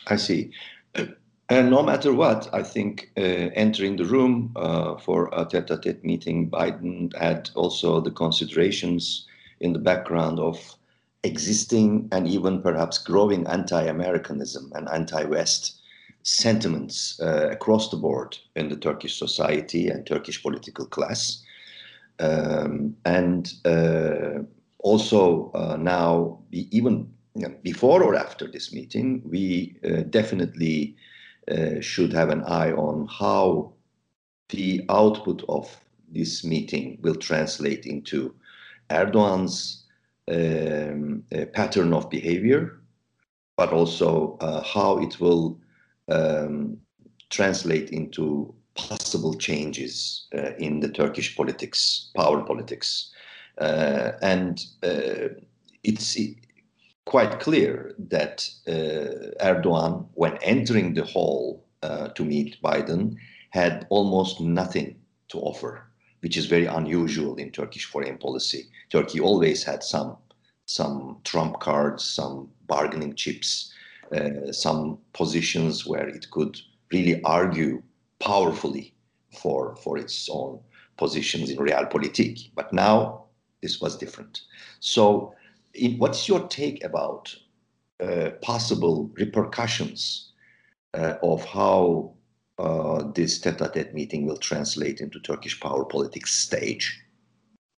I 0.07 0.15
see. 0.15 0.51
And 1.49 1.69
no 1.69 1.83
matter 1.83 2.13
what, 2.13 2.49
I 2.53 2.63
think 2.63 3.11
uh, 3.17 3.21
entering 3.21 3.97
the 3.97 4.05
room 4.05 4.53
uh, 4.55 4.97
for 4.97 5.29
a 5.33 5.45
tete-a-tete 5.45 6.03
meeting, 6.03 6.49
Biden 6.49 7.15
had 7.15 7.49
also 7.55 7.99
the 7.99 8.11
considerations 8.11 9.27
in 9.59 9.73
the 9.73 9.79
background 9.79 10.39
of 10.39 10.57
existing 11.23 12.09
and 12.11 12.27
even 12.27 12.61
perhaps 12.61 12.97
growing 12.97 13.45
anti-Americanism 13.47 14.71
and 14.75 14.89
anti-West 14.89 15.81
sentiments 16.23 17.19
uh, 17.21 17.49
across 17.51 17.89
the 17.89 17.97
board 17.97 18.37
in 18.55 18.69
the 18.69 18.77
Turkish 18.77 19.17
society 19.17 19.89
and 19.89 20.05
Turkish 20.05 20.41
political 20.41 20.85
class. 20.85 21.43
Um, 22.19 22.95
and 23.05 23.53
uh, 23.65 24.43
also 24.83 25.49
uh, 25.55 25.77
now, 25.77 26.39
even 26.51 27.11
you 27.35 27.47
know, 27.47 27.55
before 27.63 28.03
or 28.03 28.15
after 28.15 28.47
this 28.47 28.71
meeting, 28.71 29.21
we 29.25 29.75
uh, 29.83 30.01
definitely 30.09 30.95
uh, 31.49 31.79
should 31.81 32.13
have 32.13 32.29
an 32.29 32.43
eye 32.43 32.71
on 32.73 33.07
how 33.07 33.73
the 34.49 34.85
output 34.89 35.43
of 35.49 35.75
this 36.09 36.43
meeting 36.43 36.99
will 37.01 37.15
translate 37.15 37.85
into 37.85 38.35
Erdogan's 38.91 39.85
um, 40.29 41.23
pattern 41.53 41.93
of 41.93 42.09
behavior, 42.09 42.79
but 43.57 43.73
also 43.73 44.37
uh, 44.41 44.61
how 44.63 44.99
it 44.99 45.19
will 45.19 45.59
um, 46.09 46.77
translate 47.29 47.89
into 47.89 48.53
possible 48.75 49.33
changes 49.33 50.27
uh, 50.35 50.51
in 50.57 50.79
the 50.79 50.89
Turkish 50.89 51.35
politics, 51.35 52.11
power 52.15 52.41
politics. 52.43 53.12
Uh, 53.57 54.11
and 54.21 54.65
uh, 54.83 55.29
it's 55.83 56.17
quite 57.05 57.39
clear 57.39 57.93
that 57.97 58.49
uh, 58.67 59.45
Erdogan, 59.45 60.07
when 60.13 60.37
entering 60.37 60.93
the 60.93 61.03
hall 61.03 61.63
uh, 61.83 62.07
to 62.09 62.23
meet 62.23 62.61
Biden, 62.63 63.15
had 63.49 63.85
almost 63.89 64.41
nothing 64.41 64.95
to 65.29 65.39
offer, 65.39 65.83
which 66.21 66.37
is 66.37 66.45
very 66.47 66.65
unusual 66.65 67.35
in 67.35 67.51
Turkish 67.51 67.85
foreign 67.85 68.17
policy. 68.17 68.65
Turkey 68.89 69.19
always 69.19 69.63
had 69.63 69.83
some 69.83 70.17
some 70.65 71.17
trump 71.25 71.59
cards, 71.59 72.03
some 72.05 72.49
bargaining 72.67 73.13
chips, 73.15 73.73
uh, 74.15 74.51
some 74.51 74.97
positions 75.11 75.85
where 75.85 76.07
it 76.07 76.29
could 76.31 76.57
really 76.91 77.21
argue 77.23 77.81
powerfully 78.19 78.93
for, 79.41 79.75
for 79.77 79.97
its 79.97 80.29
own 80.31 80.59
positions 80.97 81.49
in 81.49 81.57
realpolitik. 81.57 82.49
But 82.55 82.71
now 82.71 83.22
this 83.63 83.81
was 83.81 83.97
different. 83.97 84.41
So, 84.79 85.33
in, 85.73 85.97
what's 85.97 86.27
your 86.27 86.41
take 86.59 86.83
about 86.83 87.33
uh, 87.99 88.31
possible 88.41 89.09
repercussions 89.15 90.31
uh, 90.93 91.15
of 91.23 91.43
how 91.45 92.13
uh, 92.59 93.11
this 93.15 93.39
tete-a-tete 93.39 93.93
meeting 93.95 94.27
will 94.27 94.37
translate 94.37 95.01
into 95.01 95.19
Turkish 95.19 95.59
power 95.59 95.85
politics 95.85 96.31
stage? 96.31 96.85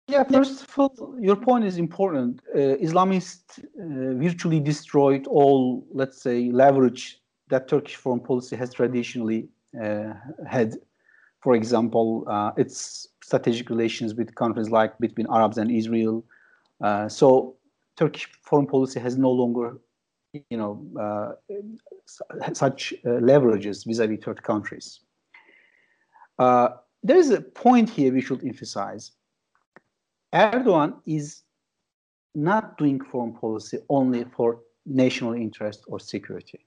Yeah, 0.08 0.24
first 0.24 0.64
of 0.64 0.80
all, 0.80 1.16
your 1.20 1.36
point 1.36 1.64
is 1.66 1.78
important. 1.78 2.42
Uh, 2.54 2.76
Islamists 2.88 3.60
uh, 3.60 4.20
virtually 4.22 4.60
destroyed 4.60 5.28
all, 5.28 5.86
let's 5.92 6.22
say, 6.22 6.52
leverage 6.52 7.22
that 7.50 7.68
Turkish 7.68 7.96
foreign 7.96 8.20
policy 8.20 8.56
has 8.56 8.74
traditionally 8.74 9.48
uh, 9.82 10.14
had. 10.48 10.76
For 11.44 11.56
example, 11.56 12.24
uh, 12.28 12.52
its 12.56 13.08
strategic 13.22 13.70
relations 13.70 14.16
with 14.16 14.34
countries 14.36 14.70
like 14.70 14.98
between 15.00 15.28
Arabs 15.30 15.58
and 15.58 15.70
Israel. 15.70 16.24
Uh, 16.82 17.10
so 17.10 17.58
Turkish 17.98 18.30
foreign 18.42 18.68
policy 18.68 19.00
has 19.00 19.18
no 19.18 19.32
longer, 19.32 19.78
you 20.50 20.58
know, 20.58 20.74
uh, 21.00 21.32
such 22.54 22.94
leverages 23.06 23.86
vis-a-vis 23.86 24.24
third 24.24 24.42
countries. 24.44 25.02
there 27.10 27.18
is 27.24 27.30
a 27.32 27.42
point 27.42 27.90
here 27.90 28.14
we 28.14 28.22
should 28.22 28.42
emphasize 28.44 29.12
Erdogan 30.34 30.96
is 31.06 31.44
not 32.34 32.78
doing 32.78 33.00
foreign 33.00 33.34
policy 33.34 33.78
only 33.90 34.26
for 34.36 34.62
national 34.86 35.34
interest 35.34 35.84
or 35.88 36.00
security. 36.00 36.60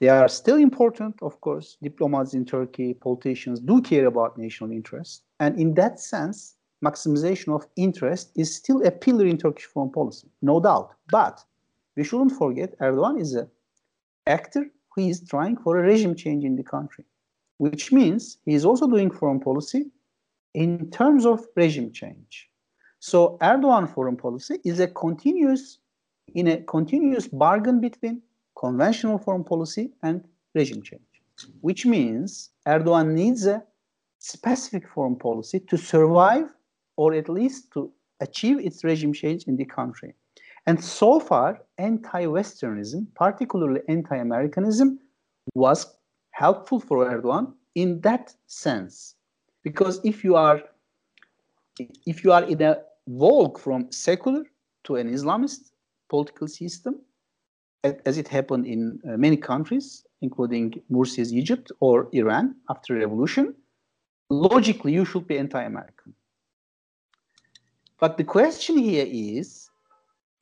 They 0.00 0.08
are 0.08 0.28
still 0.28 0.56
important, 0.56 1.16
of 1.22 1.40
course. 1.40 1.76
Diplomats 1.82 2.34
in 2.34 2.44
Turkey, 2.44 2.94
politicians 2.94 3.58
do 3.58 3.82
care 3.82 4.06
about 4.06 4.38
national 4.38 4.70
interest. 4.70 5.24
And 5.40 5.58
in 5.58 5.74
that 5.74 5.98
sense, 5.98 6.54
maximization 6.84 7.54
of 7.54 7.66
interest 7.76 8.30
is 8.36 8.54
still 8.54 8.86
a 8.86 8.90
pillar 8.90 9.26
in 9.26 9.38
Turkish 9.38 9.64
foreign 9.64 9.90
policy, 9.90 10.28
no 10.40 10.60
doubt. 10.60 10.94
But 11.10 11.44
we 11.96 12.04
shouldn't 12.04 12.32
forget 12.32 12.78
Erdogan 12.78 13.20
is 13.20 13.34
an 13.34 13.48
actor 14.26 14.70
who 14.94 15.08
is 15.08 15.20
trying 15.28 15.56
for 15.56 15.78
a 15.78 15.82
regime 15.82 16.14
change 16.14 16.44
in 16.44 16.54
the 16.54 16.62
country, 16.62 17.04
which 17.56 17.90
means 17.90 18.38
he 18.44 18.54
is 18.54 18.64
also 18.64 18.86
doing 18.86 19.10
foreign 19.10 19.40
policy 19.40 19.86
in 20.54 20.90
terms 20.90 21.26
of 21.26 21.44
regime 21.56 21.92
change. 21.92 22.48
So 23.00 23.36
Erdogan 23.40 23.92
foreign 23.92 24.16
policy 24.16 24.58
is 24.64 24.78
a 24.78 24.86
continuous, 24.86 25.78
in 26.34 26.46
a 26.46 26.58
continuous 26.58 27.26
bargain 27.26 27.80
between 27.80 28.22
conventional 28.58 29.18
foreign 29.18 29.44
policy 29.44 29.92
and 30.02 30.24
regime 30.54 30.82
change, 30.82 31.02
which 31.60 31.86
means 31.86 32.50
Erdogan 32.66 33.12
needs 33.12 33.46
a 33.46 33.62
specific 34.18 34.88
foreign 34.88 35.16
policy 35.16 35.60
to 35.60 35.76
survive 35.76 36.48
or 36.96 37.14
at 37.14 37.28
least 37.28 37.72
to 37.72 37.90
achieve 38.20 38.58
its 38.58 38.82
regime 38.82 39.12
change 39.12 39.44
in 39.44 39.56
the 39.56 39.64
country. 39.64 40.14
And 40.66 40.82
so 40.82 41.20
far, 41.20 41.62
anti-Westernism, 41.78 43.06
particularly 43.14 43.80
anti-Americanism, 43.88 44.98
was 45.54 45.96
helpful 46.32 46.80
for 46.80 47.08
Erdogan 47.08 47.54
in 47.74 48.00
that 48.00 48.34
sense. 48.46 49.14
Because 49.62 50.00
if 50.04 50.24
you 50.24 50.34
are 50.36 50.60
if 52.06 52.24
you 52.24 52.32
are 52.32 52.42
in 52.42 52.60
a 52.60 52.78
walk 53.06 53.56
from 53.60 53.90
secular 53.92 54.42
to 54.82 54.96
an 54.96 55.08
Islamist 55.12 55.70
political 56.08 56.48
system, 56.48 57.00
as 57.84 58.18
it 58.18 58.28
happened 58.28 58.66
in 58.66 59.00
uh, 59.04 59.16
many 59.16 59.36
countries, 59.36 60.04
including 60.20 60.82
Mursi's 60.90 61.32
Egypt 61.32 61.70
or 61.80 62.08
Iran 62.12 62.56
after 62.68 62.94
the 62.94 63.00
revolution, 63.00 63.54
logically 64.30 64.92
you 64.92 65.04
should 65.04 65.26
be 65.26 65.38
anti-American. 65.38 66.14
But 68.00 68.16
the 68.16 68.24
question 68.24 68.78
here 68.78 69.06
is, 69.08 69.70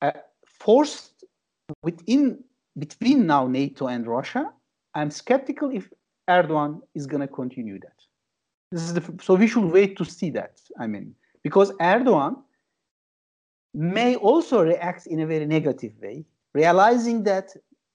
uh, 0.03 0.13
forced 0.47 1.25
within 1.83 2.43
between 2.79 3.27
now 3.27 3.47
NATO 3.47 3.87
and 3.89 4.07
Russia, 4.07 4.51
I'm 4.95 5.11
skeptical 5.11 5.71
if 5.71 5.91
Erdogan 6.29 6.81
is 6.95 7.07
going 7.07 7.21
to 7.21 7.29
continue 7.29 7.79
that. 7.81 7.93
This 8.73 8.83
is 8.83 8.95
the, 8.95 9.15
so 9.23 9.35
we 9.35 9.47
should 9.47 9.65
wait 9.65 9.97
to 9.99 10.05
see 10.05 10.31
that. 10.31 10.61
I 10.79 10.87
mean, 10.87 11.15
because 11.43 11.71
Erdogan 11.73 12.37
may 13.75 14.17
also 14.17 14.63
react 14.63 15.07
in 15.07 15.21
a 15.21 15.27
very 15.27 15.47
negative 15.47 15.93
way, 16.01 16.25
realizing 16.57 17.23
that 17.25 17.47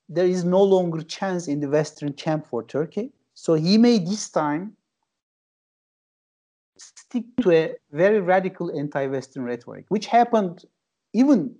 there 0.07 0.29
is 0.35 0.43
no 0.43 0.61
longer 0.61 1.01
chance 1.01 1.47
in 1.47 1.59
the 1.59 1.69
Western 1.77 2.13
camp 2.13 2.45
for 2.45 2.61
Turkey. 2.63 3.11
So 3.33 3.55
he 3.55 3.77
may 3.77 3.97
this 3.97 4.29
time 4.29 4.75
stick 6.77 7.25
to 7.41 7.51
a 7.51 7.75
very 7.91 8.19
radical 8.19 8.67
anti-Western 8.81 9.43
rhetoric, 9.43 9.85
which 9.89 10.05
happened 10.05 10.65
even 11.13 11.55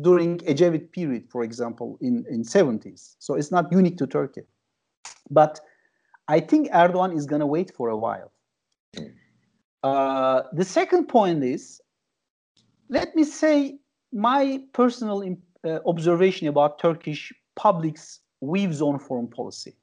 during 0.00 0.38
Ecevit 0.52 0.92
period, 0.92 1.24
for 1.28 1.42
example, 1.42 1.98
in, 2.00 2.24
in 2.30 2.42
70s. 2.42 3.16
So 3.18 3.34
it's 3.34 3.50
not 3.50 3.64
unique 3.72 3.98
to 3.98 4.06
Turkey. 4.06 4.42
But 5.30 5.60
I 6.28 6.38
think 6.40 6.70
Erdogan 6.70 7.16
is 7.16 7.26
going 7.26 7.40
to 7.40 7.50
wait 7.56 7.72
for 7.74 7.88
a 7.88 7.96
while. 7.96 8.30
Uh, 9.82 10.42
the 10.52 10.64
second 10.64 11.06
point 11.06 11.42
is, 11.42 11.80
let 12.88 13.16
me 13.16 13.24
say 13.24 13.78
my 14.12 14.60
personal 14.72 15.22
uh, 15.22 15.34
observation 15.64 16.48
about 16.48 16.78
Turkish 16.78 17.32
public's 17.56 18.20
views 18.42 18.80
on 18.80 18.98
foreign 18.98 19.28
policy. 19.28 19.76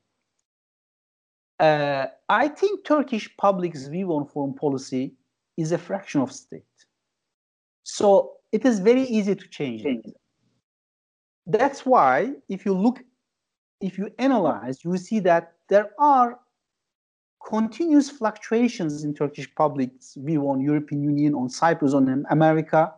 Uh, 1.60 2.06
I 2.30 2.48
think 2.48 2.86
Turkish 2.86 3.36
public's 3.38 3.88
view 3.88 4.12
on 4.14 4.28
foreign 4.28 4.54
policy 4.54 5.14
is 5.58 5.72
a 5.72 5.78
fraction 5.78 6.22
of 6.22 6.32
state. 6.32 6.64
So 7.84 8.34
it 8.52 8.66
is 8.66 8.80
very 8.80 9.04
easy 9.04 9.36
to 9.36 9.48
change 9.48 9.86
it. 9.86 10.06
That's 11.46 11.86
why 11.86 12.34
if 12.50 12.66
you 12.66 12.74
look, 12.74 13.04
if 13.82 13.98
you 13.98 14.10
analyze, 14.20 14.84
you 14.84 14.98
see 14.98 15.20
that 15.22 15.54
there 15.70 15.92
are 16.00 16.40
continuous 17.48 18.10
fluctuations 18.10 19.04
in 19.04 19.14
Turkish 19.14 19.54
public's 19.56 20.16
view 20.16 20.50
on 20.50 20.60
European 20.60 21.02
Union, 21.04 21.34
on 21.34 21.50
Cyprus, 21.50 21.94
on 21.94 22.26
America. 22.30 22.94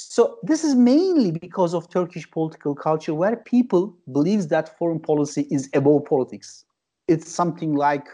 So 0.00 0.38
this 0.44 0.62
is 0.62 0.76
mainly 0.76 1.32
because 1.32 1.74
of 1.74 1.90
Turkish 1.90 2.30
political 2.30 2.72
culture 2.72 3.14
where 3.14 3.34
people 3.34 3.96
believes 4.12 4.46
that 4.46 4.78
foreign 4.78 5.00
policy 5.00 5.48
is 5.50 5.68
above 5.74 6.04
politics. 6.04 6.64
It's 7.08 7.28
something 7.28 7.74
like 7.74 8.06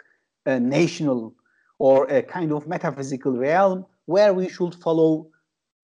a 0.46 0.58
national 0.58 1.34
or 1.78 2.06
a 2.06 2.22
kind 2.22 2.52
of 2.52 2.66
metaphysical 2.66 3.36
realm 3.36 3.84
where 4.06 4.32
we 4.32 4.48
should 4.48 4.74
follow, 4.76 5.26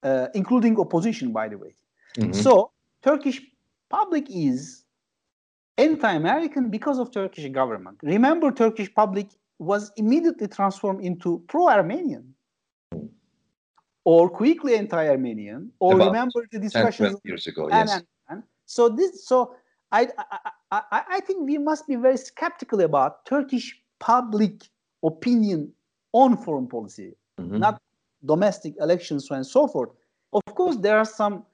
uh, 0.03 0.29
including 0.35 0.81
opposition, 0.81 1.33
by 1.33 1.49
the 1.49 1.59
way. 1.59 1.75
Mm-hmm. 2.17 2.33
So 2.33 2.71
Turkish 3.03 3.43
public 3.91 4.25
is 4.31 4.85
anti-American 5.77 6.71
because 6.71 6.99
of 6.99 7.11
Turkish 7.11 7.47
government. 7.53 7.99
Remember, 8.03 8.51
Turkish 8.51 8.91
public 8.95 9.29
was 9.59 9.93
immediately 9.99 10.49
transformed 10.49 11.05
into 11.05 11.45
pro-Armenian 11.47 12.35
or 14.05 14.31
quickly 14.31 14.77
anti-Armenian, 14.77 15.71
or 15.79 15.95
About 15.95 16.07
remember 16.07 16.47
the 16.51 16.59
discussions 16.59 17.13
10, 17.13 17.21
years 17.25 17.47
ago. 17.47 17.69
Yes. 17.69 17.93
And, 17.93 18.05
and, 18.29 18.43
so 18.67 18.89
this, 18.89 19.27
so 19.27 19.55
I, 19.93 20.09
I, 20.19 20.51
I, 20.71 21.03
I 21.09 21.21
think 21.21 21.47
we 21.47 21.59
must 21.59 21.87
be 21.87 21.97
very 21.97 22.17
skeptical 22.17 22.81
about 22.81 23.27
Turkish 23.27 23.79
public 23.99 24.65
opinion 25.03 25.73
on 26.13 26.37
foreign 26.37 26.67
policy, 26.67 27.15
mm-hmm. 27.39 27.59
not 27.59 27.81
domestic 28.25 28.75
elections 28.81 29.31
and 29.31 29.47
so 29.47 29.67
forth. 29.67 29.91
Of 30.33 30.55
course, 30.55 30.77
there 30.77 30.97
are 30.97 31.05
some 31.05 31.45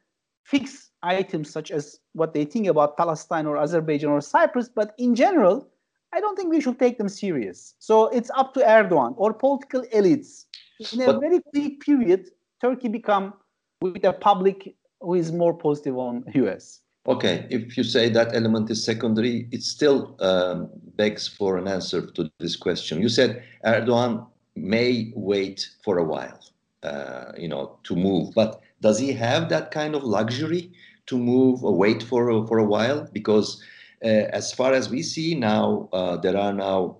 fixed 0.44 0.90
items 1.02 1.50
such 1.50 1.70
as 1.70 1.98
what 2.12 2.32
they 2.32 2.44
think 2.44 2.66
about 2.66 2.96
Palestine 2.96 3.46
or 3.46 3.56
Azerbaijan 3.56 4.10
or 4.10 4.20
Cyprus, 4.20 4.68
but 4.68 4.94
in 4.98 5.14
general, 5.14 5.68
I 6.12 6.20
don't 6.20 6.36
think 6.36 6.50
we 6.50 6.60
should 6.60 6.78
take 6.78 6.98
them 6.98 7.08
serious. 7.08 7.74
So 7.78 8.06
it's 8.08 8.30
up 8.36 8.54
to 8.54 8.60
Erdogan 8.60 9.14
or 9.16 9.32
political 9.32 9.82
elites. 9.92 10.44
In 10.92 11.02
a 11.02 11.06
but, 11.06 11.20
very 11.20 11.40
quick 11.52 11.80
period, 11.80 12.30
Turkey 12.60 12.88
become 12.88 13.34
with 13.80 14.04
a 14.04 14.12
public 14.12 14.74
who 15.00 15.14
is 15.14 15.32
more 15.32 15.54
positive 15.54 15.96
on 15.96 16.24
US. 16.34 16.80
Okay, 17.06 17.46
if 17.50 17.76
you 17.76 17.84
say 17.84 18.08
that 18.08 18.34
element 18.34 18.68
is 18.70 18.84
secondary, 18.84 19.48
it 19.52 19.62
still 19.62 20.16
um, 20.20 20.68
begs 20.96 21.28
for 21.28 21.56
an 21.56 21.68
answer 21.68 22.04
to 22.04 22.30
this 22.40 22.56
question. 22.56 23.00
You 23.00 23.08
said 23.08 23.44
Erdogan 23.64 24.26
may 24.56 25.12
wait 25.14 25.68
for 25.84 25.98
a 25.98 26.04
while, 26.04 26.40
uh, 26.82 27.32
you 27.38 27.46
know, 27.46 27.78
to 27.84 27.94
move, 27.94 28.34
but 28.34 28.60
does 28.80 28.98
he 28.98 29.12
have 29.12 29.48
that 29.50 29.70
kind 29.70 29.94
of 29.94 30.02
luxury 30.02 30.72
to 31.06 31.16
move 31.16 31.62
or 31.62 31.76
wait 31.76 32.02
for 32.02 32.46
for 32.48 32.58
a 32.58 32.64
while? 32.64 33.08
Because 33.12 33.62
uh, 34.04 34.08
as 34.40 34.52
far 34.52 34.72
as 34.72 34.90
we 34.90 35.02
see 35.02 35.34
now, 35.34 35.88
uh, 35.92 36.16
there 36.16 36.36
are 36.36 36.52
now 36.52 36.96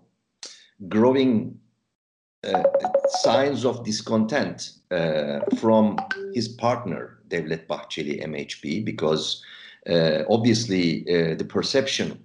growing 0.88 1.59
signs 3.09 3.64
of 3.64 3.85
discontent 3.85 4.72
uh, 4.90 5.40
from 5.59 5.98
his 6.35 6.48
partner 6.48 7.18
Devlet 7.28 7.66
Bahçeli 7.66 8.24
MHP 8.24 8.85
because 8.85 9.42
uh, 9.88 10.22
obviously 10.28 11.02
uh, 11.02 11.35
the 11.35 11.44
perception 11.44 12.22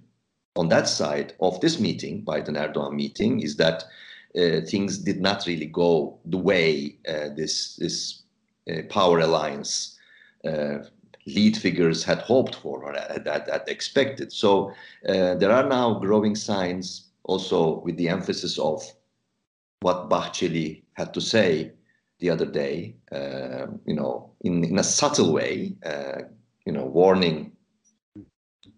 on 0.56 0.68
that 0.68 0.88
side 0.88 1.34
of 1.40 1.60
this 1.60 1.80
meeting, 1.80 2.24
Biden 2.24 2.56
Erdogan 2.56 2.94
meeting, 2.94 3.40
is 3.40 3.56
that 3.56 3.84
uh, 4.36 4.60
things 4.66 4.98
did 4.98 5.20
not 5.20 5.46
really 5.46 5.66
go 5.66 6.18
the 6.24 6.38
way 6.38 6.96
uh, 7.08 7.28
this 7.36 7.76
this 7.76 8.22
power 8.90 9.18
alliance 9.18 9.98
lead 11.26 11.56
figures 11.56 12.04
had 12.04 12.18
hoped 12.18 12.54
for 12.56 12.84
or 12.84 12.92
had, 12.92 13.64
expected. 13.66 14.32
So 14.32 14.72
there 15.02 15.50
are 15.50 15.68
now 15.68 15.94
growing 15.94 16.36
signs 16.36 17.08
also 17.24 17.80
with 17.80 17.96
the 17.96 18.08
emphasis 18.08 18.58
of 18.58 18.82
what 19.82 20.08
Bahçeli 20.08 20.82
had 20.94 21.12
to 21.14 21.20
say 21.20 21.72
the 22.20 22.30
other 22.30 22.46
day, 22.46 22.96
uh, 23.10 23.66
you 23.84 23.94
know, 23.94 24.32
in, 24.42 24.64
in 24.64 24.78
a 24.78 24.84
subtle 24.84 25.32
way, 25.32 25.76
uh, 25.84 26.22
you 26.64 26.72
know, 26.72 26.86
warning, 26.86 27.52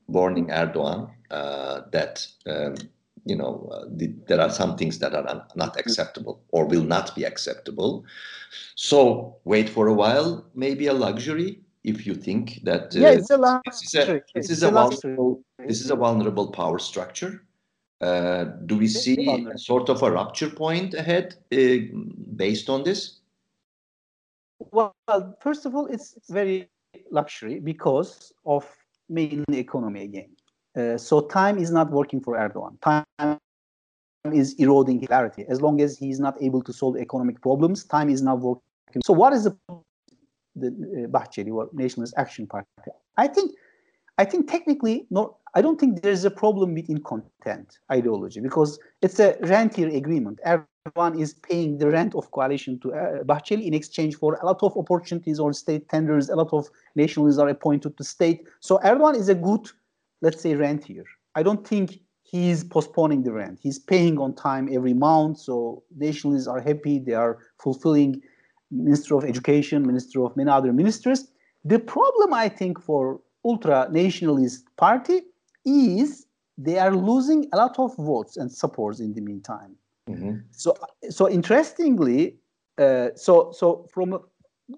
warning 0.07 0.47
Erdogan 0.49 1.11
uh, 1.31 1.83
that, 1.93 2.27
um, 2.47 2.75
you 3.27 3.37
know, 3.37 3.69
uh, 3.73 3.85
the, 3.97 4.15
there 4.27 4.41
are 4.41 4.51
some 4.51 4.77
things 4.77 4.99
that 4.99 5.15
are 5.15 5.47
not 5.55 5.79
acceptable 5.79 6.43
or 6.49 6.65
will 6.67 6.85
not 6.85 7.15
be 7.15 7.25
acceptable. 7.25 8.05
So 8.75 9.37
wait 9.45 9.69
for 9.69 9.89
a 9.89 9.95
while, 9.95 10.47
maybe 10.55 10.87
a 10.87 10.95
luxury 10.95 11.61
if 11.85 12.07
you 12.07 12.15
think 12.15 12.61
that 12.65 12.97
uh, 12.97 13.01
yeah, 13.01 13.11
it's 13.11 13.31
a 13.31 13.37
luxury. 13.37 13.63
This 13.67 13.83
is 13.83 13.95
a, 13.95 14.23
this 14.35 14.51
is 14.51 14.63
a, 14.63 14.69
a 14.69 14.71
vulnerable, 14.71 15.43
this 15.59 15.81
is 15.83 15.91
a 15.91 15.97
vulnerable 15.97 16.51
power 16.51 16.79
structure 16.79 17.43
uh, 18.01 18.45
do 18.67 18.77
we 18.77 18.89
see 18.89 19.47
sort 19.57 19.89
of 19.89 20.03
a 20.03 20.11
rupture 20.11 20.51
point 20.51 20.95
ahead 20.95 21.37
uh, 21.53 21.77
based 22.37 22.69
on 22.69 22.83
this? 22.83 23.21
Well, 24.73 24.95
first 25.41 25.67
of 25.67 25.75
all, 25.75 25.87
it's 25.87 26.15
very 26.29 26.69
luxury 27.11 27.61
because 27.61 28.33
of 28.45 28.67
mainly 29.09 29.59
economy 29.59 30.03
again. 30.03 30.31
Uh, 30.77 30.97
so 30.99 31.21
time 31.21 31.59
is 31.59 31.71
not 31.71 31.91
working 31.91 32.21
for 32.21 32.37
Erdogan. 32.37 32.81
Time 32.81 33.39
is 34.33 34.55
eroding 34.55 35.07
clarity. 35.07 35.45
As 35.49 35.61
long 35.61 35.81
as 35.81 35.99
he's 35.99 36.19
not 36.19 36.41
able 36.43 36.63
to 36.63 36.73
solve 36.73 36.97
economic 36.97 37.41
problems, 37.41 37.85
time 37.85 38.09
is 38.09 38.23
not 38.23 38.41
working. 38.41 39.03
So 39.05 39.13
what 39.13 39.33
is 39.33 39.45
the 39.45 39.57
the 40.57 40.69
uh, 40.69 41.09
Bahçeli 41.09 41.53
or 41.53 41.69
Nationalist 41.73 42.15
Action 42.17 42.47
Party? 42.47 42.67
I 43.17 43.29
think 43.29 43.53
I 44.19 44.25
think 44.25 44.51
technically, 44.51 45.07
no, 45.11 45.37
I 45.57 45.63
don't 45.63 45.79
think 45.79 46.03
there's 46.03 46.25
a 46.25 46.31
problem 46.31 46.75
with 46.75 47.05
content 47.05 47.79
ideology 47.91 48.41
because 48.41 48.79
it's 49.03 49.21
a 49.21 49.37
rentier 49.43 49.89
agreement. 49.89 50.41
Everyone 50.45 51.19
is 51.19 51.35
paying 51.35 51.79
the 51.79 51.89
rent 51.91 52.17
of 52.17 52.29
coalition 52.33 52.81
to 52.81 52.93
uh, 52.93 53.23
Bahçeli 53.23 53.65
in 53.65 53.73
exchange 53.73 54.17
for 54.17 54.35
a 54.35 54.45
lot 54.45 54.63
of 54.65 54.77
opportunities 54.77 55.39
or 55.39 55.53
state 55.53 55.89
tenders. 55.89 56.29
A 56.29 56.35
lot 56.35 56.53
of 56.53 56.69
nationalists 56.97 57.39
are 57.39 57.49
appointed 57.49 57.97
to 57.97 58.03
state. 58.03 58.49
So 58.59 58.79
Erdogan 58.79 59.15
is 59.17 59.29
a 59.29 59.35
good, 59.35 59.69
let's 60.23 60.43
say, 60.43 60.57
rentier. 60.57 61.05
I 61.37 61.45
don't 61.45 61.65
think 61.65 62.01
he's 62.25 62.65
postponing 62.65 63.23
the 63.23 63.33
rent. 63.33 63.61
He's 63.63 63.79
paying 63.79 64.19
on 64.19 64.35
time 64.35 64.69
every 64.73 64.95
month. 64.95 65.39
So 65.39 65.85
nationalists 65.97 66.49
are 66.49 66.61
happy. 66.61 66.99
They 66.99 67.15
are 67.15 67.39
fulfilling 67.63 68.21
Minister 68.73 69.17
of 69.17 69.25
Education, 69.25 69.87
Minister 69.87 70.25
of 70.25 70.37
many 70.37 70.51
other 70.51 70.73
ministers. 70.73 71.29
The 71.65 71.79
problem, 71.79 72.35
I 72.35 72.49
think, 72.49 72.81
for 72.81 73.21
ultra 73.45 73.87
nationalist 73.93 74.65
party 74.77 75.23
is 75.65 76.27
they 76.57 76.79
are 76.79 76.95
losing 76.95 77.49
a 77.53 77.57
lot 77.57 77.79
of 77.79 77.97
votes 77.97 78.37
and 78.37 78.51
supports 78.51 79.01
in 79.01 79.15
the 79.15 79.21
meantime. 79.21 79.77
Mm-hmm. 80.09 80.37
So, 80.51 80.75
so 81.11 81.29
interestingly, 81.29 82.37
uh, 82.79 83.09
so 83.15 83.53
so 83.53 83.87
from 83.93 84.21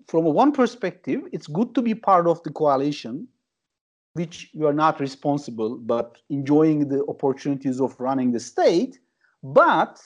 from 0.08 0.24
one 0.24 0.52
perspective, 0.52 1.22
it's 1.32 1.46
good 1.46 1.74
to 1.74 1.82
be 1.82 1.94
part 1.94 2.26
of 2.26 2.42
the 2.42 2.50
coalition, 2.50 3.28
which 4.14 4.50
you 4.52 4.66
are 4.66 4.72
not 4.72 5.00
responsible, 5.00 5.76
but 5.76 6.16
enjoying 6.30 6.88
the 6.88 7.04
opportunities 7.08 7.80
of 7.80 7.98
running 8.00 8.32
the 8.32 8.40
state. 8.40 8.98
But 9.42 10.00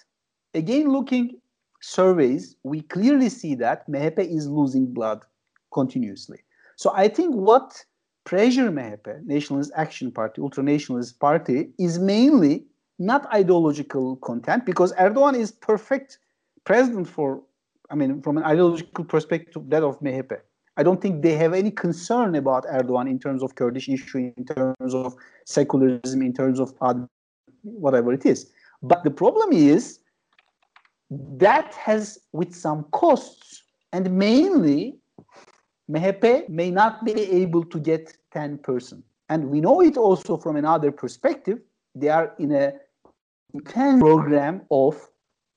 again, 0.55 0.91
looking 0.91 1.41
surveys, 1.81 2.57
we 2.63 2.83
clearly 2.83 3.29
see 3.29 3.55
that 3.57 3.89
MHP 3.89 4.19
is 4.37 4.49
losing 4.49 4.93
blood 4.93 5.25
continuously. 5.73 6.41
So 6.77 6.93
I 6.95 7.09
think 7.09 7.35
what 7.35 7.85
pressure 8.31 8.71
MHP, 8.71 9.27
Nationalist 9.27 9.73
Action 9.75 10.13
Party, 10.13 10.41
ultra-nationalist 10.41 11.19
party, 11.19 11.71
is 11.81 11.99
mainly 11.99 12.65
not 13.01 13.27
ideological 13.35 14.15
content 14.29 14.65
because 14.65 14.93
Erdogan 14.93 15.37
is 15.37 15.51
perfect 15.51 16.19
president 16.63 17.09
for, 17.09 17.43
I 17.91 17.97
mean, 17.97 18.23
from 18.23 18.37
an 18.37 18.45
ideological 18.45 19.05
perspective, 19.05 19.69
that 19.71 19.83
of 19.83 19.99
MHP. 19.99 20.39
I 20.77 20.85
don't 20.85 21.03
think 21.03 21.23
they 21.23 21.35
have 21.39 21.53
any 21.53 21.73
concern 21.73 22.37
about 22.37 22.63
Erdogan 22.67 23.11
in 23.11 23.19
terms 23.19 23.43
of 23.43 23.57
Kurdish 23.57 23.89
issue, 23.89 24.33
in 24.37 24.45
terms 24.45 24.95
of 24.95 25.17
secularism, 25.45 26.23
in 26.23 26.33
terms 26.33 26.61
of 26.61 26.73
whatever 27.63 28.13
it 28.13 28.25
is. 28.25 28.49
But 28.81 29.03
the 29.03 29.11
problem 29.11 29.53
is 29.53 29.99
that 31.11 31.75
has 31.75 32.17
with 32.31 32.55
some 32.55 32.85
costs, 32.93 33.65
and 33.93 34.09
mainly 34.17 35.01
MHP 35.91 36.49
may 36.49 36.71
not 36.71 37.05
be 37.05 37.13
able 37.13 37.65
to 37.65 37.81
get 37.81 38.17
10%. 38.33 39.03
And 39.29 39.51
we 39.51 39.61
know 39.61 39.81
it 39.81 39.97
also 39.97 40.37
from 40.37 40.57
another 40.57 40.93
perspective. 40.93 41.59
They 41.95 42.09
are 42.09 42.33
in 42.39 42.53
a 42.53 42.73
program 43.99 44.63
of 44.71 45.09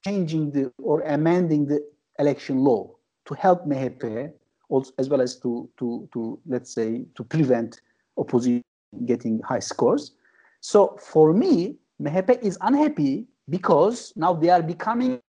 changing 0.04 0.52
the 0.52 0.72
or 0.82 1.02
amending 1.02 1.67
the 1.67 1.84
election 2.19 2.58
law 2.60 2.91
to 3.26 3.34
help 3.36 3.65
MHP 3.65 4.32
also, 4.69 4.91
as 4.98 5.10
well 5.10 5.22
as 5.22 5.39
to, 5.41 5.69
to, 5.78 6.10
to, 6.13 6.39
let's 6.48 6.74
say, 6.74 7.06
to 7.15 7.24
prevent 7.24 7.82
opposition 8.17 8.63
getting 9.06 9.39
high 9.41 9.60
scores. 9.60 10.13
So 10.62 10.98
for 11.00 11.34
me, 11.34 11.76
MHP 12.02 12.41
is 12.41 12.58
unhappy 12.62 13.28
because 13.50 14.13
now 14.15 14.34
they 14.34 14.50
are 14.50 14.63
becoming 14.63 15.22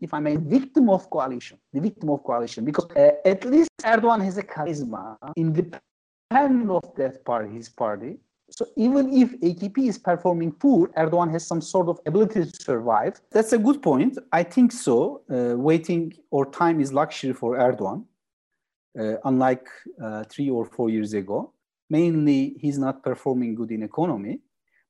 if 0.00 0.12
I 0.12 0.20
may, 0.20 0.36
victim 0.36 0.90
of 0.90 1.08
coalition, 1.10 1.58
the 1.72 1.80
victim 1.80 2.10
of 2.10 2.22
coalition, 2.24 2.64
because 2.64 2.86
uh, 2.96 3.12
at 3.24 3.44
least 3.44 3.70
Erdogan 3.82 4.22
has 4.24 4.36
a 4.38 4.42
charisma 4.42 5.16
independent 5.36 6.70
of 6.70 6.94
that 6.96 7.24
party, 7.24 7.54
his 7.54 7.68
party. 7.68 8.18
So 8.50 8.66
even 8.76 9.12
if 9.14 9.32
AKP 9.40 9.88
is 9.88 9.98
performing 9.98 10.52
poor, 10.52 10.88
Erdogan 10.88 11.30
has 11.32 11.46
some 11.46 11.62
sort 11.62 11.88
of 11.88 11.98
ability 12.04 12.44
to 12.44 12.62
survive. 12.62 13.20
That's 13.30 13.54
a 13.54 13.58
good 13.58 13.80
point. 13.80 14.18
I 14.30 14.42
think 14.42 14.72
so. 14.72 15.22
Uh, 15.30 15.56
waiting 15.56 16.12
or 16.30 16.50
time 16.50 16.80
is 16.80 16.92
luxury 16.92 17.32
for 17.32 17.56
Erdogan, 17.56 18.04
uh, 19.00 19.14
unlike 19.24 19.66
uh, 20.02 20.24
three 20.24 20.50
or 20.50 20.66
four 20.66 20.90
years 20.90 21.14
ago. 21.14 21.54
Mainly, 21.88 22.56
he's 22.58 22.78
not 22.78 23.02
performing 23.02 23.54
good 23.54 23.70
in 23.70 23.82
economy. 23.82 24.40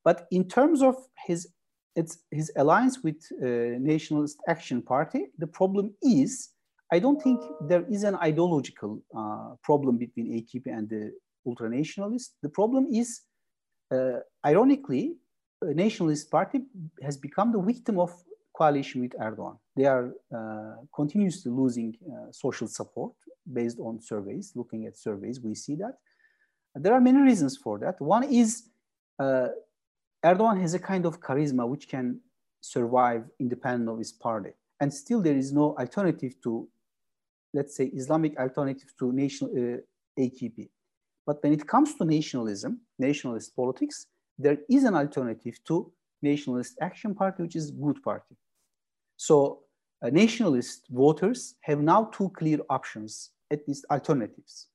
But 0.05 0.27
in 0.33 0.49
terms 0.49 0.83
of 0.83 0.97
his 1.27 1.49
it's 1.95 2.19
his 2.31 2.51
alliance 2.57 3.03
with 3.03 3.17
uh, 3.33 3.47
Nationalist 3.79 4.39
Action 4.49 4.83
Party. 4.83 5.27
The 5.39 5.47
problem 5.47 5.95
is, 6.03 6.51
I 6.91 6.99
don't 6.99 7.21
think 7.23 7.41
there 7.69 7.85
is 7.91 8.05
an 8.05 8.17
ideological 8.17 9.03
uh, 9.17 9.55
problem 9.63 9.99
between 9.99 10.27
AKP 10.29 10.67
and 10.67 10.89
the 10.89 11.13
ultranationalists. 11.47 12.31
The 12.43 12.49
problem 12.49 12.87
is, 12.93 13.23
uh, 13.91 14.21
ironically, 14.45 15.17
a 15.61 15.75
nationalist 15.75 16.31
party 16.31 16.63
has 17.03 17.17
become 17.17 17.53
the 17.53 17.61
victim 17.61 17.99
of 17.99 18.13
coalition 18.57 19.01
with 19.01 19.13
Erdogan. 19.13 19.59
They 19.77 19.87
are 19.87 20.13
uh, 20.35 20.75
continuously 20.95 21.53
losing 21.53 21.97
uh, 22.07 22.31
social 22.31 22.69
support 22.69 23.13
based 23.51 23.79
on 23.79 24.01
surveys. 24.01 24.53
Looking 24.55 24.87
at 24.87 24.97
surveys, 24.97 25.41
we 25.41 25.55
see 25.55 25.77
that. 25.77 25.95
There 26.75 26.95
are 26.95 27.01
many 27.01 27.21
reasons 27.21 27.57
for 27.57 27.79
that. 27.79 28.01
One 28.01 28.25
is 28.25 28.65
uh, 29.19 29.49
Erdogan 30.25 30.61
has 30.61 30.75
a 30.75 30.79
kind 30.79 31.05
of 31.05 31.21
charisma 31.21 31.69
which 31.69 31.89
can 31.89 32.21
survive 32.61 33.25
independent 33.41 33.89
of 33.91 33.99
his 33.99 34.13
party. 34.13 34.51
And 34.81 34.93
still 34.93 35.21
there 35.21 35.37
is 35.37 35.53
no 35.53 35.77
alternative 35.77 36.35
to, 36.45 36.69
let's 37.55 37.77
say, 37.77 37.87
Islamic 37.87 38.39
alternative 38.39 38.93
to 38.99 39.13
national 39.13 39.51
uh, 39.51 40.21
AKP. 40.21 40.69
But 41.27 41.43
when 41.43 41.53
it 41.53 41.67
comes 41.67 41.95
to 41.97 42.05
nationalism, 42.05 42.81
nationalist 42.99 43.55
politics, 43.55 44.07
there 44.39 44.59
is 44.69 44.85
an 44.85 44.95
alternative 44.95 45.59
to 45.67 45.93
Nationalist 46.23 46.79
Action 46.81 47.15
Party, 47.15 47.43
which 47.43 47.57
is 47.57 47.71
good 47.71 48.03
party. 48.03 48.37
So 49.17 49.61
uh, 50.03 50.11
nationalist 50.11 50.87
voters 50.91 51.55
have 51.63 51.81
now 51.81 52.11
two 52.13 52.31
clear 52.31 52.59
options, 52.71 53.31
at 53.51 53.67
least 53.69 53.85
alternatives, 53.91 54.69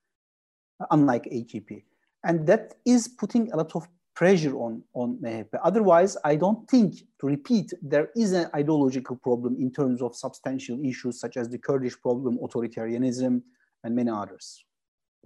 unlike 0.91 1.23
AKP. 1.25 1.83
And 2.23 2.45
that 2.47 2.75
is 2.85 3.07
putting 3.07 3.51
a 3.51 3.57
lot 3.57 3.75
of 3.75 3.87
pressure 4.17 4.55
on, 4.57 4.81
on 4.95 5.17
MHP. 5.21 5.59
Otherwise, 5.63 6.17
I 6.23 6.35
don't 6.35 6.67
think, 6.67 6.95
to 7.21 7.27
repeat, 7.27 7.71
there 7.83 8.09
is 8.15 8.33
an 8.33 8.49
ideological 8.55 9.15
problem 9.15 9.55
in 9.59 9.71
terms 9.71 10.01
of 10.01 10.15
substantial 10.15 10.83
issues 10.83 11.19
such 11.19 11.37
as 11.37 11.47
the 11.49 11.59
Kurdish 11.59 12.01
problem, 12.01 12.39
authoritarianism, 12.39 13.43
and 13.83 13.95
many 13.95 14.09
others. 14.09 14.65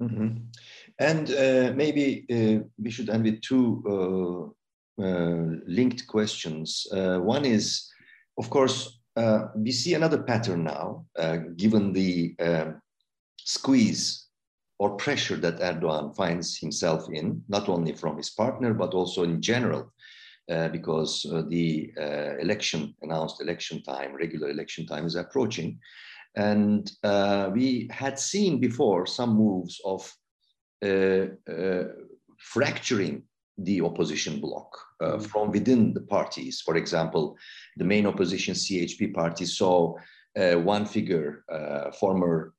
Mm 0.02 0.10
-hmm. 0.10 0.30
And 1.10 1.26
uh, 1.30 1.76
maybe 1.84 2.06
uh, 2.36 2.60
we 2.84 2.90
should 2.92 3.10
end 3.10 3.24
with 3.24 3.40
two 3.50 3.66
uh, 3.94 4.44
uh 5.06 5.50
linked 5.78 6.06
questions. 6.06 6.68
Uh, 6.98 7.18
one 7.36 7.50
is, 7.56 7.94
of 8.34 8.50
course, 8.50 8.78
uh, 9.22 9.42
we 9.66 9.72
see 9.72 9.96
another 9.96 10.24
pattern 10.24 10.64
now, 10.64 11.06
given 11.56 11.94
the 11.94 12.36
squeeze 13.44 14.31
or 14.82 14.98
pressure 14.98 15.36
that 15.36 15.60
Erdogan 15.60 16.16
finds 16.16 16.58
himself 16.58 17.08
in, 17.14 17.44
not 17.48 17.70
only 17.70 17.94
from 17.94 18.18
his 18.18 18.32
partner, 18.32 18.74
but 18.74 18.96
also 18.96 19.22
in 19.22 19.40
general, 19.40 19.94
uh, 20.50 20.70
because 20.70 21.24
uh, 21.32 21.44
the 21.50 21.94
uh, 22.00 22.36
election, 22.40 22.96
announced 23.04 23.44
election 23.44 23.84
time, 23.84 24.16
regular 24.16 24.50
election 24.50 24.88
time 24.88 25.06
is 25.06 25.14
approaching. 25.14 25.78
And 26.36 26.92
uh, 27.04 27.52
we 27.54 27.90
had 27.92 28.18
seen 28.18 28.60
before 28.60 29.06
some 29.06 29.36
moves 29.36 29.80
of 29.86 30.12
uh, 30.84 31.26
uh, 31.48 31.84
fracturing 32.40 33.22
the 33.60 33.82
opposition 33.82 34.42
bloc 34.42 34.76
mm-hmm. 35.00 35.22
from 35.22 35.52
within 35.52 35.94
the 35.94 36.02
parties. 36.02 36.60
For 36.60 36.76
example, 36.76 37.38
the 37.78 37.86
main 37.86 38.08
opposition 38.08 38.56
CHP 38.56 39.14
party 39.14 39.46
saw 39.46 39.94
one 40.36 40.86
figure, 40.88 41.44
former 42.00 42.56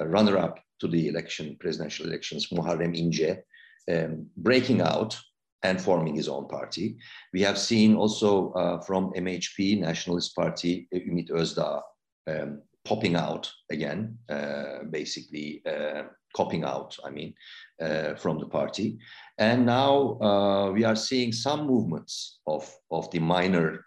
runner-up 0.00 0.58
to 0.80 0.88
the 0.88 1.08
election, 1.08 1.56
presidential 1.60 2.06
elections, 2.06 2.48
Muharrem 2.52 2.94
İnce, 2.94 3.42
um, 3.90 4.26
breaking 4.36 4.80
out 4.80 5.18
and 5.62 5.80
forming 5.80 6.14
his 6.14 6.28
own 6.28 6.46
party. 6.48 6.96
We 7.32 7.42
have 7.42 7.58
seen 7.58 7.96
also 7.96 8.52
uh, 8.52 8.80
from 8.80 9.12
MHP, 9.12 9.80
Nationalist 9.80 10.34
Party, 10.34 10.88
Ümit 10.94 11.30
Özdağ, 11.30 11.82
um, 12.26 12.62
popping 12.84 13.16
out 13.16 13.52
again, 13.70 14.18
uh, 14.28 14.84
basically 14.90 15.62
uh, 15.66 16.04
copping 16.34 16.64
out, 16.64 16.96
I 17.04 17.10
mean, 17.10 17.34
uh, 17.80 18.14
from 18.14 18.38
the 18.38 18.46
party. 18.46 18.98
And 19.38 19.66
now 19.66 20.18
uh, 20.20 20.70
we 20.70 20.84
are 20.84 20.96
seeing 20.96 21.32
some 21.32 21.66
movements 21.66 22.40
of, 22.46 22.72
of 22.90 23.10
the 23.10 23.18
minor, 23.18 23.84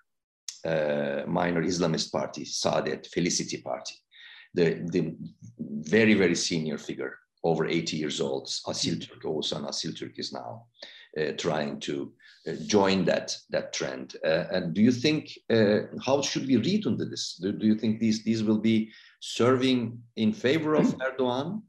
uh, 0.66 1.24
minor 1.28 1.64
Islamist 1.64 2.12
party, 2.12 2.44
Saadet, 2.44 3.08
Felicity 3.08 3.62
Party, 3.62 3.96
the, 4.54 4.82
the 4.92 5.16
very, 5.60 6.14
very 6.14 6.36
senior 6.36 6.78
figure, 6.78 7.18
over 7.44 7.66
80 7.66 7.98
years 7.98 8.22
old, 8.22 8.48
Asil 8.68 8.96
mm. 8.96 9.08
Turk, 9.08 9.24
Oğuzhan 9.24 9.68
Asil 9.68 9.98
Turk 9.98 10.18
is 10.18 10.32
now 10.32 10.66
uh, 11.20 11.32
trying 11.38 11.80
to 11.82 12.14
uh, 12.48 12.54
join 12.66 13.06
that, 13.06 13.36
that 13.50 13.74
trend. 13.74 14.16
Uh, 14.26 14.46
and 14.52 14.74
do 14.74 14.82
you 14.82 14.92
think, 14.92 15.32
uh, 15.50 15.82
how 16.06 16.22
should 16.22 16.48
we 16.48 16.58
read 16.58 16.86
into 16.86 17.06
this? 17.06 17.36
Do, 17.42 17.52
do 17.52 17.66
you 17.66 17.76
think 17.76 18.00
these, 18.00 18.24
these 18.24 18.44
will 18.44 18.60
be 18.60 18.92
serving 19.20 20.00
in 20.16 20.34
favor 20.34 20.76
of 20.76 20.86
Erdogan? 20.98 21.62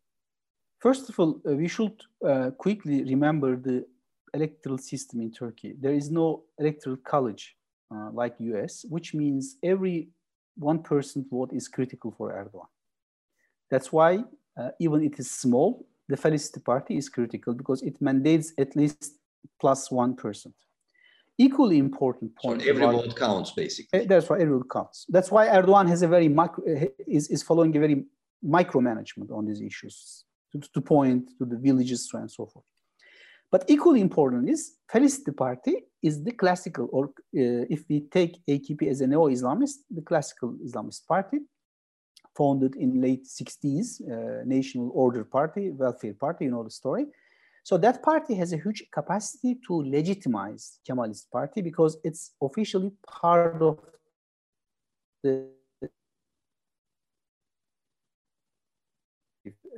First 0.79 1.09
of 1.09 1.19
all, 1.21 1.41
uh, 1.49 1.55
we 1.55 1.69
should 1.69 2.01
uh, 2.27 2.51
quickly 2.51 3.05
remember 3.05 3.57
the 3.57 3.87
electoral 4.35 4.79
system 4.79 5.21
in 5.21 5.31
Turkey. 5.31 5.75
There 5.79 5.93
is 5.93 6.11
no 6.11 6.45
electoral 6.59 6.97
college 6.97 7.57
like 8.15 8.35
US, 8.39 8.87
which 8.89 9.13
means 9.13 9.59
every 9.63 10.09
one 10.57 10.83
person 10.83 11.25
vote 11.31 11.53
is 11.53 11.69
critical 11.69 12.11
for 12.17 12.33
Erdogan. 12.33 12.67
That's 13.71 13.93
why 13.93 14.25
uh, 14.57 14.71
even 14.79 15.03
it 15.03 15.19
is 15.19 15.31
small, 15.31 15.87
the 16.09 16.17
Felicity 16.17 16.61
Party 16.61 16.97
is 16.97 17.09
critical 17.09 17.55
because 17.55 17.83
it 17.83 18.01
mandates 18.01 18.53
at 18.59 18.77
least 18.77 19.15
plus 19.61 19.91
one 19.91 20.15
percent. 20.15 20.55
Equally 21.39 21.79
important 21.79 22.37
point. 22.37 22.63
So 22.63 22.69
every 22.69 22.83
vote 22.85 23.17
counts, 23.17 23.53
basically. 23.53 24.01
Eh, 24.01 24.05
that's 24.07 24.29
why 24.29 24.39
every 24.41 24.55
vote 24.59 24.69
counts. 24.71 25.07
That's 25.09 25.31
why 25.31 25.49
Erdogan 25.49 25.89
has 25.89 26.03
a 26.03 26.09
very 26.09 26.29
micro, 26.29 26.63
eh, 26.65 26.89
is, 27.07 27.29
is 27.29 27.43
following 27.43 27.75
a 27.77 27.81
very 27.81 28.05
micromanagement 28.45 29.31
on 29.31 29.47
these 29.47 29.63
issues 29.63 30.25
to, 30.53 30.61
to 30.61 30.81
point 30.81 31.31
to 31.39 31.47
the 31.47 31.57
villages 31.57 32.11
and 32.13 32.31
so 32.31 32.47
forth. 32.47 32.65
But 33.53 33.67
equally 33.69 34.01
important 34.01 34.49
is 34.49 34.79
Felicity 34.91 35.31
Party 35.33 35.85
is 36.03 36.25
the 36.25 36.33
classical, 36.33 36.89
or 36.91 37.05
uh, 37.05 37.69
if 37.77 37.85
we 37.89 38.01
take 38.11 38.41
AKP 38.49 38.89
as 38.89 39.03
a 39.03 39.07
neo-Islamist, 39.07 39.77
the 39.91 40.01
classical 40.01 40.57
Islamist 40.67 41.07
party, 41.07 41.41
founded 42.35 42.75
in 42.77 43.03
late 43.03 43.27
60s, 43.27 44.01
uh, 44.01 44.43
National 44.47 44.91
Order 44.95 45.25
Party, 45.25 45.71
Welfare 45.71 46.15
Party, 46.15 46.47
you 46.47 46.51
know 46.51 46.65
the 46.65 46.71
story. 46.71 47.05
So 47.63 47.77
that 47.77 48.03
party 48.03 48.35
has 48.37 48.55
a 48.55 48.57
huge 48.57 48.85
capacity 48.91 49.61
to 49.67 49.83
legitimize 49.85 50.79
Kemalist 50.89 51.31
party 51.31 51.61
because 51.61 51.99
it's 52.03 52.33
officially 52.41 52.91
part 53.07 53.61
of 53.63 53.79
the 55.23 55.47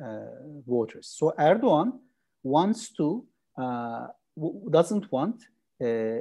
uh, 0.02 0.16
voters. 0.66 1.08
So 1.08 1.34
Erdogan 1.38 1.98
wants 2.42 2.92
to 2.92 3.26
uh, 3.56 4.06
doesn't 4.70 5.10
want 5.12 5.42
uh, 5.80 6.20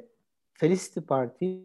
Felicity 0.59 1.01
Party. 1.01 1.63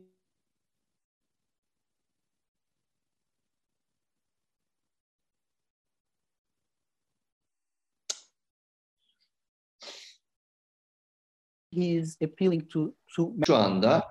He 11.70 11.96
is 11.96 12.16
appealing 12.20 12.66
to 12.72 12.94
to 13.14 13.34
şu 13.46 13.54
anda 13.54 14.02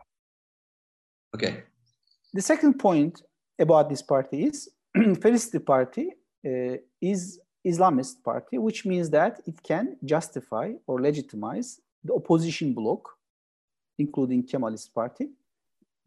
okay. 1.35 1.63
The 2.33 2.41
second 2.41 2.79
point 2.79 3.23
about 3.59 3.89
this 3.89 4.01
party 4.01 4.45
is 4.45 4.69
Felicity 5.21 5.59
Party 5.59 6.11
uh, 6.45 6.77
is 7.01 7.39
Islamist 7.71 8.23
party, 8.23 8.57
which 8.57 8.85
means 8.85 9.09
that 9.09 9.41
it 9.45 9.61
can 9.63 9.97
justify 10.03 10.67
or 10.87 11.01
legitimize 11.01 11.81
the 12.03 12.13
opposition 12.13 12.73
bloc, 12.73 13.01
including 13.97 14.43
Kemalist 14.43 14.93
party, 14.93 15.29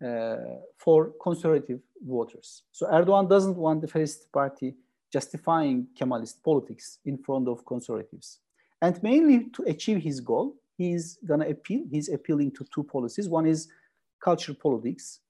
uh, 0.02 0.36
for 0.76 1.12
conservative 1.22 1.80
voters. 2.00 2.62
So 2.72 2.86
Erdogan 2.86 3.28
doesn't 3.28 3.56
want 3.56 3.82
the 3.82 3.88
Felicity 3.88 4.28
party 4.32 4.74
justifying 5.12 5.88
Kemalist 5.98 6.42
politics 6.42 6.98
in 7.04 7.18
front 7.18 7.48
of 7.48 7.64
conservatives. 7.66 8.38
And 8.80 9.02
mainly 9.02 9.50
to 9.54 9.62
achieve 9.64 9.98
his 10.02 10.20
goal, 10.20 10.56
he's 10.78 11.18
gonna 11.28 11.48
appeal, 11.48 11.82
he's 11.90 12.08
appealing 12.08 12.52
to 12.52 12.64
two 12.74 12.84
policies. 12.84 13.28
One 13.28 13.46
is 13.46 13.68
culture 14.24 14.54
politics, 14.54 15.20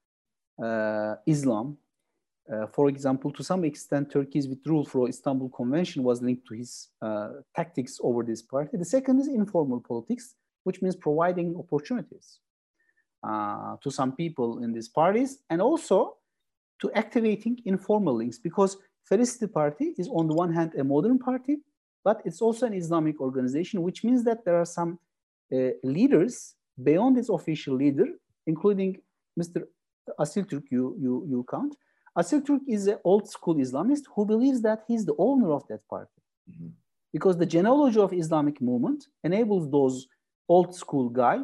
uh, 0.63 1.17
Islam, 1.27 1.79
uh, 2.53 2.67
for 2.67 2.89
example, 2.89 3.31
to 3.33 3.45
some 3.45 3.65
extent, 3.65 4.11
Turkey's 4.11 4.49
withdrawal 4.49 4.85
from 4.85 5.07
Istanbul 5.07 5.51
Convention 5.51 6.03
was 6.03 6.21
linked 6.23 6.47
to 6.49 6.55
his 6.55 6.89
uh, 7.01 7.29
tactics 7.55 7.99
over 8.03 8.23
this 8.23 8.43
party. 8.43 8.77
The 8.77 8.85
second 8.85 9.21
is 9.21 9.29
informal 9.29 9.81
politics, 9.81 10.35
which 10.65 10.83
means 10.83 10.97
providing 10.97 11.57
opportunities 11.57 12.41
uh, 13.23 13.77
to 13.83 13.91
some 13.91 14.13
people 14.13 14.63
in 14.65 14.73
these 14.73 14.89
parties 14.89 15.39
and 15.51 15.63
also 15.63 16.17
to 16.81 16.91
activating 16.93 17.61
informal 17.67 18.15
links 18.15 18.39
because 18.39 18.77
Felicity 19.05 19.47
Party 19.47 19.95
is 19.99 20.09
on 20.09 20.27
the 20.27 20.35
one 20.35 20.53
hand 20.53 20.73
a 20.79 20.85
modern 20.85 21.19
party, 21.19 21.59
but 22.05 22.23
it's 22.25 22.41
also 22.41 22.67
an 22.67 22.75
Islamic 22.75 23.21
organization, 23.21 23.83
which 23.83 24.03
means 24.03 24.25
that 24.25 24.45
there 24.45 24.57
are 24.57 24.65
some 24.65 24.99
uh, 25.53 25.71
leaders 25.83 26.55
beyond 26.83 27.19
its 27.19 27.29
official 27.29 27.75
leader, 27.75 28.07
including 28.47 28.97
Mr. 29.39 29.65
Asil 30.19 30.49
Turk, 30.49 30.65
you, 30.71 30.97
you, 30.99 31.27
you 31.29 31.45
count, 31.51 31.77
Asil 32.19 32.45
Turk 32.45 32.63
is 32.69 32.87
an 32.87 32.99
old 33.05 33.29
school 33.29 33.55
Islamist 33.57 34.05
who 34.15 34.25
believes 34.25 34.61
that 34.63 34.83
he's 34.89 35.05
the 35.05 35.15
owner 35.19 35.53
of 35.53 35.67
that 35.69 35.87
party. 35.89 36.11
Mm-hmm. 36.51 36.69
Because 37.13 37.37
the 37.37 37.47
genealogy 37.47 38.01
of 38.01 38.13
Islamic 38.13 38.61
movement 38.61 39.07
enables 39.25 39.71
those 39.71 40.07
old 40.49 40.75
school 40.75 41.09
guy 41.09 41.39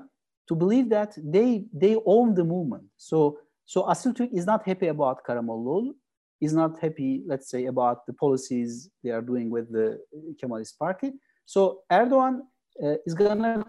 to 0.49 0.55
believe 0.55 0.89
that 0.91 1.17
they 1.17 1.65
they 1.73 1.97
own 2.05 2.35
the 2.35 2.45
movement. 2.45 2.85
So 2.97 3.39
so 3.65 3.83
Asil 3.85 4.15
Turk 4.17 4.31
is 4.33 4.47
not 4.47 4.65
happy 4.65 4.89
about 4.89 5.25
Karamollaoğlu, 5.25 5.93
is 6.41 6.53
not 6.53 6.79
happy, 6.79 7.23
let's 7.27 7.51
say, 7.51 7.67
about 7.67 8.07
the 8.07 8.13
policies 8.13 8.89
they 9.03 9.11
are 9.11 9.23
doing 9.23 9.51
with 9.51 9.73
the 9.73 9.99
Kemalist 10.41 10.79
party. 10.79 11.13
So 11.47 11.83
Erdogan 11.91 12.43
uh, 12.83 12.97
is 13.07 13.15
gonna 13.15 13.65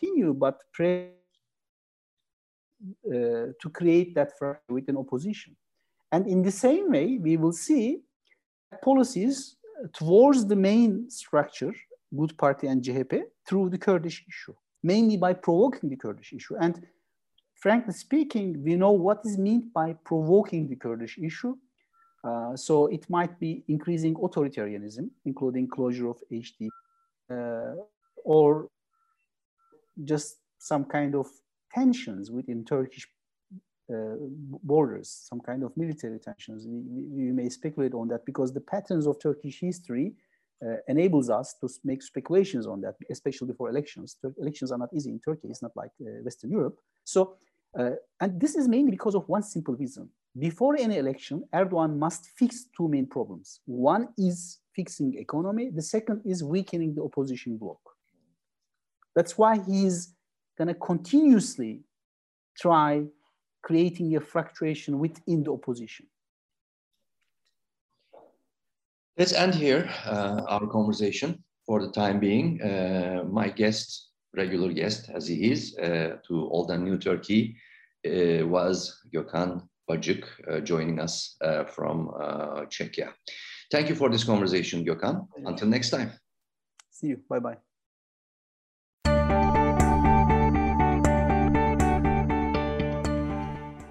continue, 0.00 0.32
but 0.34 0.62
pray 0.72 1.15
to 3.04 3.70
create 3.72 4.14
that 4.14 4.38
fracture 4.38 4.72
within 4.72 4.96
opposition. 4.96 5.56
And 6.12 6.26
in 6.26 6.42
the 6.42 6.50
same 6.50 6.90
way, 6.90 7.18
we 7.18 7.36
will 7.36 7.52
see 7.52 8.00
policies 8.82 9.56
towards 9.92 10.46
the 10.46 10.56
main 10.56 11.10
structure, 11.10 11.74
Good 12.16 12.36
Party 12.38 12.66
and 12.66 12.82
CHP, 12.82 13.22
through 13.46 13.70
the 13.70 13.78
Kurdish 13.78 14.24
issue, 14.28 14.54
mainly 14.82 15.16
by 15.16 15.32
provoking 15.32 15.88
the 15.88 15.96
Kurdish 15.96 16.32
issue. 16.32 16.56
And 16.56 16.86
frankly 17.54 17.92
speaking, 17.92 18.62
we 18.62 18.76
know 18.76 18.92
what 18.92 19.20
is 19.24 19.38
meant 19.38 19.72
by 19.72 19.94
provoking 20.04 20.68
the 20.68 20.76
Kurdish 20.76 21.18
issue. 21.18 21.56
Uh, 22.24 22.56
so 22.56 22.86
it 22.86 23.08
might 23.08 23.38
be 23.38 23.62
increasing 23.68 24.14
authoritarianism, 24.14 25.10
including 25.24 25.68
closure 25.68 26.08
of 26.08 26.18
HD, 26.32 26.68
uh, 27.30 27.74
or 28.24 28.68
just 30.04 30.36
some 30.58 30.84
kind 30.84 31.14
of 31.14 31.28
tensions 31.76 32.30
within 32.30 32.64
Turkish 32.64 33.06
uh, 33.92 34.16
borders, 34.62 35.08
some 35.28 35.40
kind 35.40 35.62
of 35.62 35.70
military 35.76 36.18
tensions. 36.18 36.66
We, 36.66 36.78
we, 36.94 37.02
we, 37.16 37.32
may 37.32 37.48
speculate 37.48 37.94
on 37.94 38.08
that 38.08 38.24
because 38.26 38.52
the 38.52 38.60
patterns 38.60 39.06
of 39.06 39.20
Turkish 39.20 39.60
history 39.60 40.14
uh, 40.64 40.76
enables 40.88 41.30
us 41.30 41.54
to 41.60 41.68
make 41.84 42.02
speculations 42.02 42.66
on 42.66 42.80
that, 42.80 42.94
especially 43.10 43.54
for 43.54 43.68
elections. 43.68 44.16
Tur 44.20 44.32
elections 44.40 44.72
are 44.72 44.78
not 44.78 44.88
easy 44.96 45.10
in 45.10 45.20
Turkey. 45.20 45.48
It's 45.52 45.62
not 45.62 45.74
like 45.76 45.92
uh, 46.00 46.22
Western 46.24 46.50
Europe. 46.50 46.76
So, 47.04 47.36
uh, 47.78 47.90
and 48.20 48.40
this 48.40 48.56
is 48.56 48.66
mainly 48.66 48.90
because 48.90 49.14
of 49.14 49.28
one 49.28 49.42
simple 49.42 49.74
reason. 49.74 50.08
Before 50.38 50.74
any 50.76 50.96
election, 50.96 51.44
Erdogan 51.54 51.96
must 51.96 52.22
fix 52.38 52.66
two 52.76 52.88
main 52.88 53.06
problems. 53.06 53.60
One 53.66 54.08
is 54.18 54.58
fixing 54.74 55.16
economy. 55.18 55.70
The 55.70 55.86
second 55.96 56.22
is 56.24 56.42
weakening 56.42 56.94
the 56.94 57.02
opposition 57.02 57.56
bloc. 57.56 57.78
That's 59.14 59.38
why 59.38 59.58
he's 59.68 60.15
going 60.56 60.68
to 60.68 60.74
continuously 60.74 61.80
try 62.56 63.04
creating 63.62 64.16
a 64.16 64.20
fluctuation 64.20 64.98
within 64.98 65.42
the 65.42 65.52
opposition. 65.52 66.06
Let's 69.18 69.32
end 69.32 69.54
here 69.54 69.90
uh, 70.04 70.42
our 70.46 70.66
conversation 70.66 71.42
for 71.64 71.80
the 71.80 71.90
time 71.90 72.20
being. 72.20 72.60
Uh, 72.62 73.24
my 73.28 73.48
guest, 73.48 74.10
regular 74.36 74.72
guest 74.72 75.10
as 75.12 75.26
he 75.26 75.50
is, 75.50 75.76
uh, 75.78 76.18
to 76.28 76.48
Old 76.50 76.70
and 76.70 76.84
New 76.84 76.98
Turkey 76.98 77.56
uh, 78.06 78.46
was 78.46 79.00
Gökhan 79.14 79.66
Bacık, 79.90 80.24
uh, 80.50 80.60
joining 80.60 81.00
us 81.00 81.36
uh, 81.40 81.64
from 81.64 82.08
Czechia. 82.68 83.12
Thank 83.70 83.88
you 83.88 83.94
for 83.94 84.10
this 84.10 84.24
conversation, 84.24 84.84
Gökhan. 84.84 85.26
Until 85.44 85.68
next 85.68 85.90
time. 85.90 86.12
See 86.90 87.08
you. 87.08 87.20
Bye 87.28 87.40
bye. 87.40 87.65